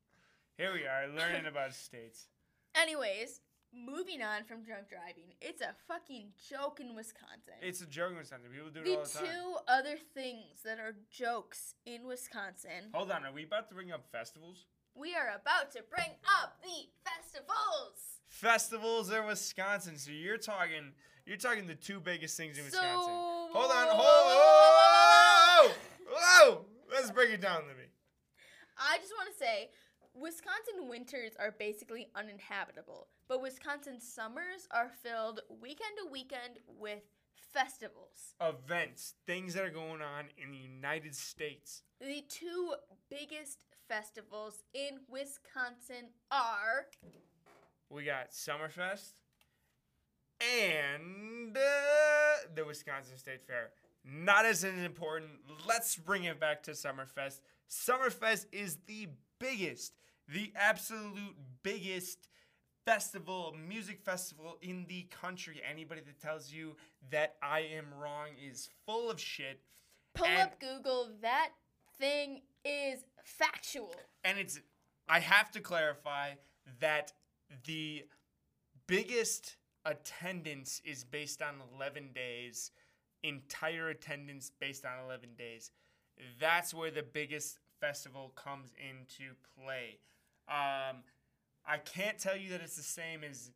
[0.56, 2.26] Here we are learning about states.
[2.74, 3.40] Anyways,
[3.72, 7.54] moving on from drunk driving, it's a fucking joke in Wisconsin.
[7.62, 8.50] It's a joke in Wisconsin.
[8.52, 9.24] People do it the all the time.
[9.26, 12.90] two other things that are jokes in Wisconsin.
[12.92, 14.66] Hold on, are we about to bring up festivals?
[14.94, 16.10] We are about to bring
[16.42, 18.18] up the festivals.
[18.28, 19.96] Festivals in Wisconsin.
[19.96, 20.92] So you're talking,
[21.24, 23.14] you're talking the two biggest things in So Wisconsin.
[23.52, 25.72] Hold on, hold, whoa,
[26.10, 27.88] whoa, Let's break it down, Libby.
[28.76, 29.70] I just want to say,
[30.20, 37.02] Wisconsin winters are basically uninhabitable, but Wisconsin summers are filled weekend to weekend with
[37.34, 38.34] festivals.
[38.40, 41.82] Events, things that are going on in the United States.
[42.00, 42.74] The two
[43.08, 43.58] biggest
[43.88, 46.86] festivals in Wisconsin are
[47.88, 49.12] We got Summerfest
[50.40, 51.60] and uh,
[52.54, 53.70] the Wisconsin State Fair.
[54.04, 55.30] Not as important.
[55.66, 57.40] Let's bring it back to Summerfest.
[57.70, 59.08] Summerfest is the
[59.38, 59.92] biggest,
[60.28, 62.28] the absolute biggest
[62.84, 65.60] festival, music festival in the country.
[65.68, 66.74] Anybody that tells you
[67.10, 69.60] that I am wrong is full of shit.
[70.14, 71.10] pull And- up Google.
[71.20, 71.50] That
[71.98, 73.94] thing is factual.
[74.24, 74.60] and it's
[75.08, 76.34] I have to clarify
[76.80, 77.12] that
[77.64, 78.04] the
[78.86, 82.72] biggest attendance is based on 11 days
[83.22, 85.70] entire attendance based on 11 days
[86.38, 89.98] that's where the biggest festival comes into play
[90.48, 90.96] um,
[91.66, 93.50] i can't tell you that it's the same as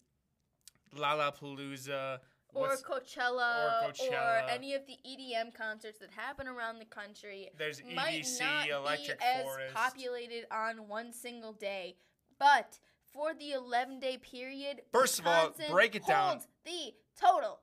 [0.96, 2.18] lollapalooza
[2.54, 4.44] Or Coachella, or Coachella.
[4.50, 7.48] any of the EDM concerts that happen around the country.
[7.56, 11.96] there's might edc not electric be as populated on one single day,
[12.38, 12.78] but
[13.12, 16.40] for the 11 day period, First of all, break it down.
[16.66, 17.60] The total.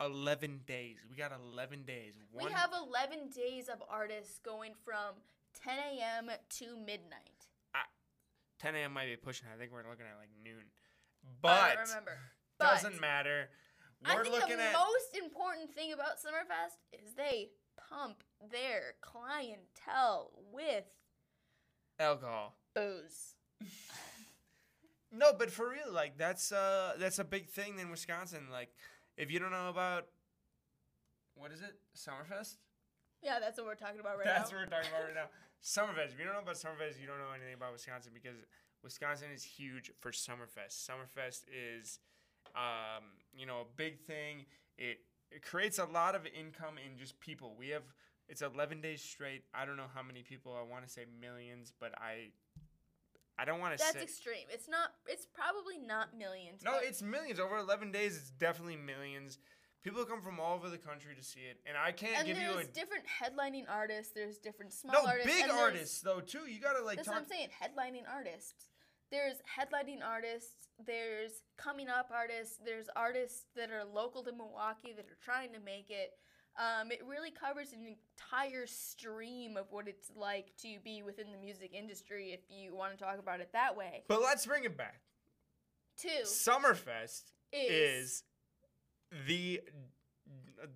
[0.00, 5.14] 11 days we got 11 days We have 11 days of artists going from
[5.64, 6.30] 10 a.m.
[6.58, 7.33] to midnight.
[8.60, 8.92] 10 a.m.
[8.92, 9.46] might be pushing.
[9.52, 10.64] I think we're looking at like noon.
[11.40, 12.18] But remember.
[12.58, 13.48] But doesn't matter.
[14.04, 17.50] I We're think looking the at most important thing about Summerfest is they
[17.88, 20.84] pump their clientele with
[21.98, 22.54] alcohol.
[22.74, 23.36] booze.
[25.10, 28.48] No, but for real, like that's uh that's a big thing in Wisconsin.
[28.50, 28.70] Like,
[29.16, 30.06] if you don't know about
[31.36, 32.56] what is it, Summerfest?
[33.22, 34.58] Yeah, that's what we're talking about right that's now.
[34.58, 35.28] That's what we're talking about right now.
[35.62, 36.12] Summerfest.
[36.12, 38.36] If you don't know about Summerfest, you don't know anything about Wisconsin because
[38.82, 40.88] Wisconsin is huge for Summerfest.
[40.88, 41.98] Summerfest is,
[42.54, 43.04] um,
[43.36, 44.46] you know, a big thing.
[44.78, 44.98] It
[45.30, 47.54] it creates a lot of income in just people.
[47.58, 47.82] We have
[48.28, 49.42] it's 11 days straight.
[49.54, 50.56] I don't know how many people.
[50.58, 52.30] I want to say millions, but I
[53.38, 54.02] I don't want to That's say.
[54.02, 54.46] extreme.
[54.48, 54.90] It's not.
[55.06, 56.62] It's probably not millions.
[56.64, 57.40] No, it's millions.
[57.40, 59.38] Over 11 days, it's definitely millions.
[59.84, 62.38] People come from all over the country to see it, and I can't and give
[62.38, 64.12] you there's a different headlining artists.
[64.14, 65.30] There's different small no artists.
[65.30, 66.48] big artists though too.
[66.48, 67.16] You gotta like That's talk.
[67.16, 67.48] what I'm saying.
[67.62, 68.70] Headlining artists.
[69.10, 70.68] There's headlining artists.
[70.84, 72.58] There's coming up artists.
[72.64, 76.12] There's artists that are local to Milwaukee that are trying to make it.
[76.56, 81.38] Um, it really covers an entire stream of what it's like to be within the
[81.38, 84.04] music industry, if you want to talk about it that way.
[84.08, 85.00] But let's bring it back.
[85.98, 88.22] Two Summerfest is, is
[89.26, 89.60] the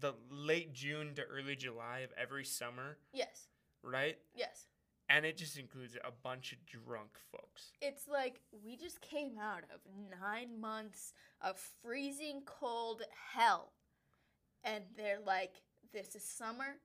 [0.01, 3.49] the late June to early July of every summer, yes,
[3.83, 4.19] right?
[4.35, 4.67] yes.
[5.11, 7.73] And it just includes a bunch of drunk folks.
[7.81, 9.81] It's like we just came out of
[10.21, 13.73] nine months of freezing cold hell.
[14.65, 15.63] And they're like,
[15.95, 16.77] this is summer.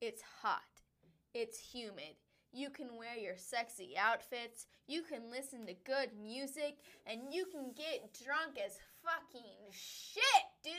[0.00, 0.62] It's hot.
[1.34, 2.16] It's humid.
[2.50, 4.66] You can wear your sexy outfits.
[4.86, 6.78] You can listen to good music.
[7.04, 10.22] And you can get drunk as fucking shit,
[10.64, 10.74] dude.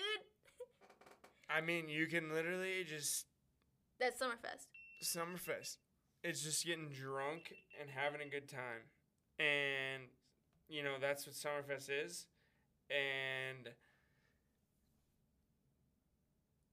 [1.49, 3.25] I mean, you can literally just
[3.99, 4.67] That's Summerfest.
[5.01, 5.77] Summerfest.
[6.23, 8.91] It's just getting drunk and having a good time.
[9.39, 10.03] And,
[10.67, 12.27] you know, that's what Summerfest is.
[12.89, 13.69] And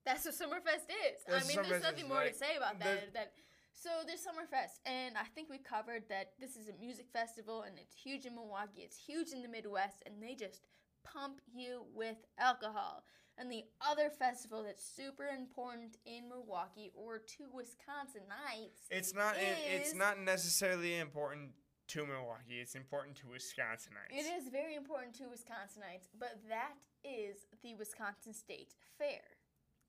[0.05, 1.25] That's what Summerfest is.
[1.27, 3.15] That's I mean, what there's nothing more like, to say about that.
[3.15, 3.33] That
[3.73, 7.77] so there's Summerfest, and I think we covered that this is a music festival, and
[7.79, 8.83] it's huge in Milwaukee.
[8.83, 10.61] It's huge in the Midwest, and they just
[11.05, 13.05] pump you with alcohol.
[13.37, 19.59] And the other festival that's super important in Milwaukee or to Wisconsinites it's not it,
[19.73, 21.51] it's not necessarily important
[21.89, 22.61] to Milwaukee.
[22.61, 24.13] It's important to Wisconsinites.
[24.13, 26.75] It is very important to Wisconsinites, but that
[27.05, 29.21] is the Wisconsin State Fair.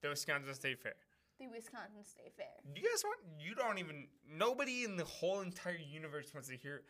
[0.02, 0.94] The Wisconsin State Fair.
[1.38, 2.46] The Wisconsin State Fair.
[2.74, 3.18] Do you guys want?
[3.38, 4.08] You don't even.
[4.28, 6.82] Nobody in the whole entire universe wants to hear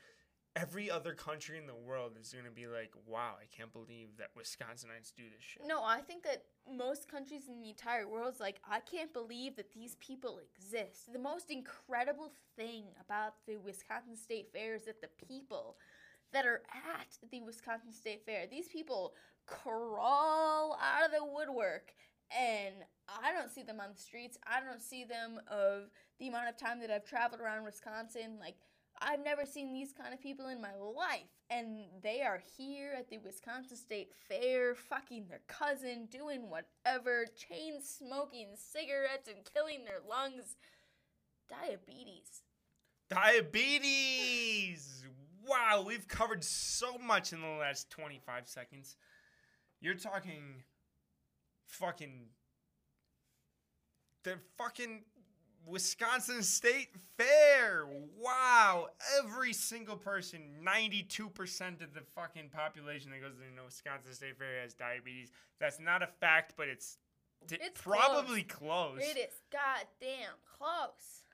[0.57, 4.35] every other country in the world is gonna be like, wow, I can't believe that
[4.35, 5.63] Wisconsinites do this shit.
[5.67, 6.45] No, I think that
[6.75, 11.13] most countries in the entire world's like, I can't believe that these people exist.
[11.13, 15.77] The most incredible thing about the Wisconsin State Fair is that the people
[16.33, 19.13] that are at the Wisconsin State Fair, these people
[19.45, 21.93] crawl out of the woodwork
[22.37, 22.75] and
[23.23, 24.37] I don't see them on the streets.
[24.47, 28.39] I don't see them of the amount of time that I've traveled around Wisconsin.
[28.41, 28.57] Like,
[29.01, 31.29] I've never seen these kind of people in my life.
[31.51, 37.81] And they are here at the Wisconsin State Fair, fucking their cousin, doing whatever, chain
[37.83, 40.57] smoking cigarettes and killing their lungs.
[41.49, 42.43] Diabetes.
[43.09, 45.05] Diabetes!
[45.47, 48.97] Wow, we've covered so much in the last 25 seconds.
[49.81, 50.65] You're talking
[51.67, 52.31] fucking.
[54.25, 55.05] The fucking
[55.67, 57.87] Wisconsin State Fair.
[58.19, 58.87] Wow.
[59.19, 64.63] Every single person, 92% of the fucking population that goes to the Wisconsin State Fair
[64.63, 65.31] has diabetes.
[65.59, 66.99] That's not a fact, but it's,
[67.51, 69.01] It's probably close.
[69.01, 71.25] It is goddamn close.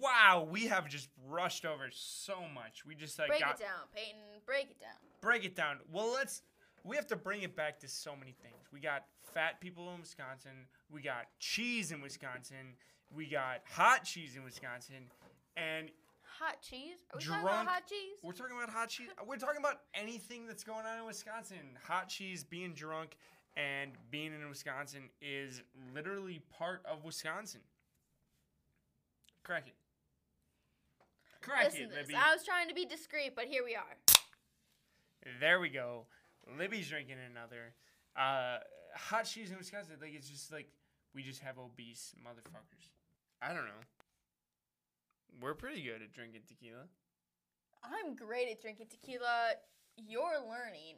[0.00, 2.84] Wow, we have just rushed over so much.
[2.84, 4.20] We just like Break got it down, Peyton.
[4.44, 4.90] Break it down.
[5.20, 5.78] break it down.
[5.90, 6.42] Well, let's.
[6.84, 8.68] We have to bring it back to so many things.
[8.72, 10.64] We got fat people in Wisconsin.
[10.90, 12.72] We got cheese in Wisconsin.
[13.14, 15.10] We got hot cheese in Wisconsin,
[15.56, 15.90] and
[16.40, 16.98] Hot cheese?
[17.14, 18.16] Are we talking about hot cheese?
[18.22, 19.08] We're talking about hot cheese.
[19.26, 21.78] We're talking about anything that's going on in Wisconsin.
[21.86, 23.16] Hot cheese, being drunk,
[23.56, 25.62] and being in Wisconsin is
[25.94, 27.62] literally part of Wisconsin.
[29.44, 29.76] Crack it.
[31.40, 31.92] Crack Listen it.
[31.94, 32.14] Libby.
[32.14, 33.96] I was trying to be discreet, but here we are.
[35.40, 36.04] There we go.
[36.58, 37.72] Libby's drinking another.
[38.14, 38.58] Uh,
[38.96, 40.68] hot cheese in Wisconsin, like it's just like
[41.14, 42.90] we just have obese motherfuckers.
[43.42, 43.84] I don't know.
[45.40, 46.84] We're pretty good at drinking tequila.
[47.84, 49.52] I'm great at drinking tequila.
[49.96, 50.96] You're learning.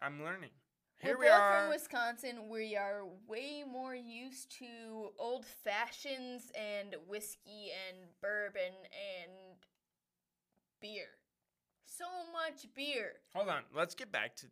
[0.00, 0.50] I'm learning.
[0.98, 1.60] Here We're we both are.
[1.62, 2.48] from Wisconsin.
[2.48, 9.32] We are way more used to old fashions and whiskey and bourbon and
[10.80, 11.06] beer.
[11.84, 13.12] So much beer.
[13.34, 13.62] Hold on.
[13.74, 14.46] Let's get back to.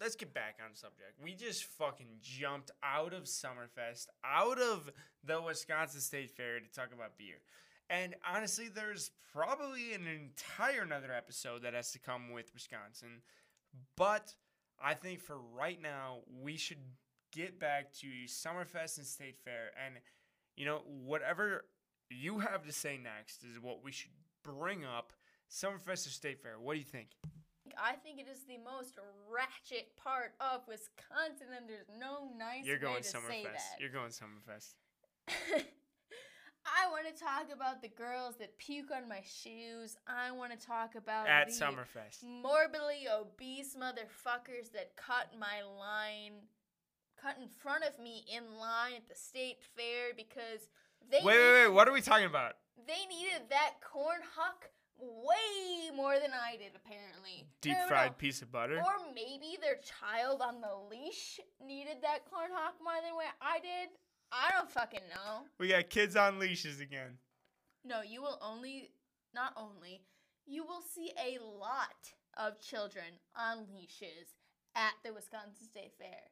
[0.00, 1.14] Let's get back on subject.
[1.22, 4.90] We just fucking jumped out of Summerfest, out of
[5.24, 7.36] the Wisconsin State Fair to talk about beer.
[7.88, 13.22] And honestly, there's probably an entire another episode that has to come with Wisconsin.
[13.96, 14.34] But
[14.82, 16.80] I think for right now, we should
[17.32, 19.70] get back to Summerfest and State Fair.
[19.84, 19.96] And,
[20.56, 21.64] you know, whatever
[22.10, 24.10] you have to say next is what we should
[24.44, 25.12] bring up.
[25.50, 26.58] Summerfest or State Fair.
[26.60, 27.08] What do you think?
[27.82, 28.98] I think it is the most
[29.30, 33.52] ratchet part of Wisconsin, and there's no nice You're way going to say Summerfest.
[33.52, 33.80] that.
[33.80, 34.74] You're going Summerfest.
[36.66, 39.96] I want to talk about the girls that puke on my shoes.
[40.08, 42.24] I want to talk about At the Summerfest.
[42.24, 46.42] morbidly obese motherfuckers that cut my line,
[47.20, 50.68] cut in front of me in line at the state fair because
[51.10, 51.68] they Wait, wait, wait.
[51.72, 52.54] What are we talking about?
[52.86, 54.68] they needed that corn huck
[54.98, 57.46] way more than I did apparently.
[57.60, 58.78] Deep fried piece of butter?
[58.78, 63.58] Or maybe their child on the leash needed that corn huck more than what I
[63.60, 63.90] did.
[64.32, 65.42] I don't fucking know.
[65.58, 67.18] We got kids on leashes again.
[67.84, 68.90] No, you will only,
[69.34, 70.02] not only,
[70.46, 74.34] you will see a lot of children on leashes
[74.74, 76.30] at the Wisconsin State Fair.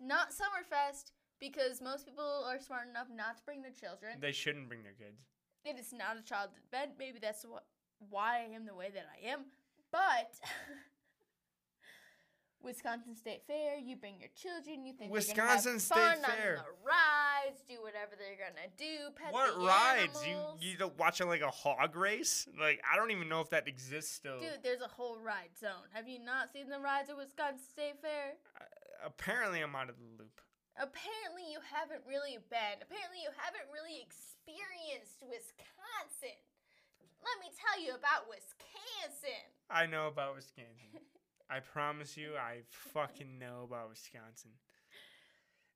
[0.00, 4.18] Not Summerfest, because most people are smart enough not to bring their children.
[4.20, 5.20] They shouldn't bring their kids.
[5.64, 6.92] It is not a child's event.
[6.98, 7.64] Maybe that's what,
[8.10, 9.46] why I am the way that I am.
[9.90, 10.34] But
[12.64, 14.86] Wisconsin State Fair, you bring your children.
[14.86, 16.58] You think Wisconsin State fun Fair.
[16.58, 19.12] on the rides, do whatever they're gonna do.
[19.14, 20.22] Pet what the rides?
[20.24, 20.60] Animals.
[20.60, 22.48] You you watching like a hog race?
[22.58, 24.40] Like I don't even know if that exists still.
[24.40, 25.88] Dude, there's a whole ride zone.
[25.92, 28.34] Have you not seen the rides at Wisconsin State Fair?
[28.58, 28.64] Uh,
[29.06, 30.40] apparently, I'm out of the loop.
[30.76, 32.76] Apparently, you haven't really been.
[32.82, 36.34] Apparently, you haven't really experienced Wisconsin.
[37.22, 39.44] Let me tell you about Wisconsin.
[39.70, 40.98] I know about Wisconsin.
[41.50, 44.50] I promise you, I fucking know about Wisconsin.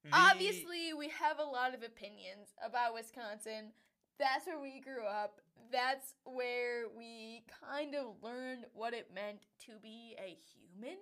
[0.04, 3.72] The- Obviously, we have a lot of opinions about Wisconsin.
[4.18, 5.40] That's where we grew up.
[5.70, 10.96] That's where we kind of learned what it meant to be a human,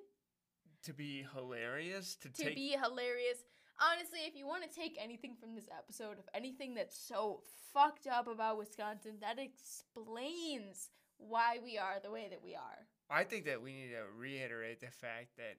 [0.84, 3.38] to be hilarious, to, to take be hilarious.
[3.80, 7.40] Honestly, if you want to take anything from this episode of anything that's so
[7.74, 12.86] fucked up about Wisconsin, that explains why we are the way that we are.
[13.10, 15.58] I think that we need to reiterate the fact that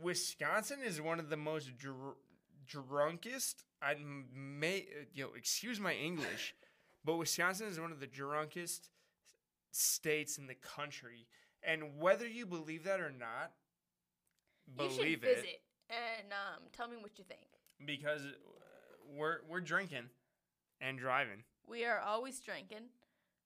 [0.00, 2.16] Wisconsin is one of the most dr-
[2.66, 3.64] drunkest.
[3.82, 3.96] I
[4.34, 6.54] may, you know, excuse my English,
[7.04, 8.90] but Wisconsin is one of the drunkest
[9.70, 11.26] states in the country.
[11.62, 13.52] And whether you believe that or not,
[14.78, 15.60] you should believe visit it
[15.90, 17.46] and um, tell me what you think.
[17.86, 18.28] because uh,
[19.16, 20.04] we're we're drinking
[20.80, 21.42] and driving.
[21.66, 22.88] We are always drinking.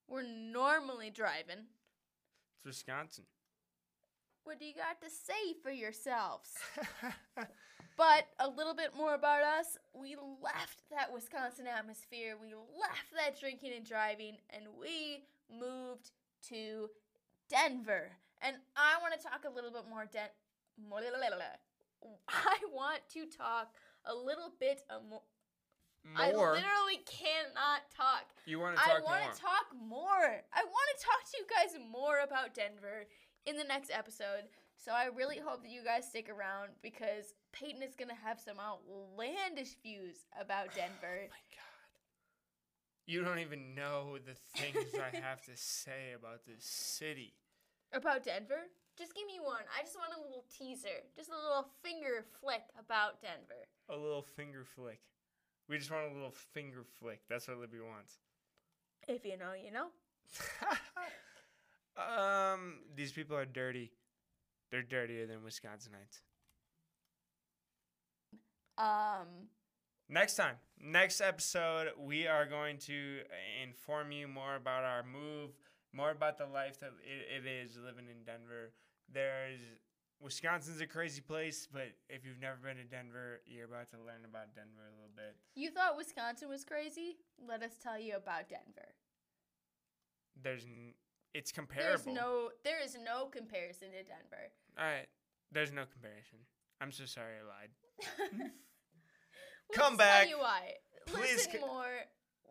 [0.08, 1.66] We're normally driving.
[2.58, 3.24] It's Wisconsin.
[4.44, 6.50] What do you got to say for yourselves?
[7.96, 9.76] But a little bit more about us.
[9.92, 12.36] We left that Wisconsin atmosphere.
[12.40, 16.10] We left that drinking and driving, and we moved
[16.48, 16.88] to
[17.50, 18.10] Denver.
[18.40, 20.06] And I want to talk a little bit more.
[20.10, 20.32] Den-
[22.28, 23.74] I want to talk
[24.06, 25.22] a little bit more.
[26.16, 28.26] I literally cannot talk.
[28.44, 28.98] you want to talk more?
[28.98, 29.32] I want more?
[29.32, 30.42] to talk more.
[30.52, 33.06] I want to talk to you guys more about Denver
[33.46, 34.50] in the next episode.
[34.76, 38.56] So I really hope that you guys stick around because Peyton is gonna have some
[38.58, 41.28] outlandish views about oh Denver.
[41.30, 41.62] my god.
[43.06, 47.34] You don't even know the things I have to say about this city.
[47.92, 48.68] about Denver?
[49.02, 49.66] Just give me one.
[49.76, 51.02] I just want a little teaser.
[51.16, 53.66] Just a little finger flick about Denver.
[53.88, 55.00] A little finger flick.
[55.68, 57.18] We just want a little finger flick.
[57.28, 58.18] That's what Libby wants.
[59.08, 59.88] If you know, you know.
[61.98, 63.90] um, these people are dirty.
[64.70, 66.20] They're dirtier than Wisconsinites.
[68.78, 69.48] Um,
[70.08, 73.20] Next time, next episode, we are going to
[73.64, 75.50] inform you more about our move,
[75.92, 78.72] more about the life that it, it is living in Denver.
[79.12, 79.60] There's
[80.20, 84.24] Wisconsin's a crazy place, but if you've never been to Denver, you're about to learn
[84.24, 85.36] about Denver a little bit.
[85.54, 87.16] you thought Wisconsin was crazy?
[87.46, 88.94] Let us tell you about Denver.
[90.42, 90.94] There's, n-
[91.34, 92.14] it's There's comparable.
[92.14, 94.50] no, there is no comparison to Denver.
[94.78, 95.08] All right,
[95.50, 96.38] there's no comparison.
[96.80, 98.50] I'm so sorry I lied.
[99.70, 100.28] We'll Come just tell back.
[100.28, 100.72] you why.
[101.06, 101.86] Please Listen c- more.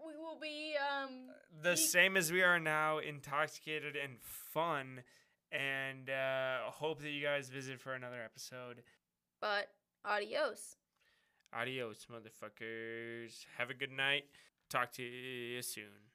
[0.07, 1.27] We will be um
[1.61, 5.03] The We- same as we are now, intoxicated and fun,
[5.51, 8.81] and uh, hope that you guys visit for another episode.
[9.39, 9.67] but
[10.05, 10.75] adios.
[11.53, 13.45] Adios, motherfuckers.
[13.57, 14.23] Have a good night.
[14.69, 16.10] Talk to you soon.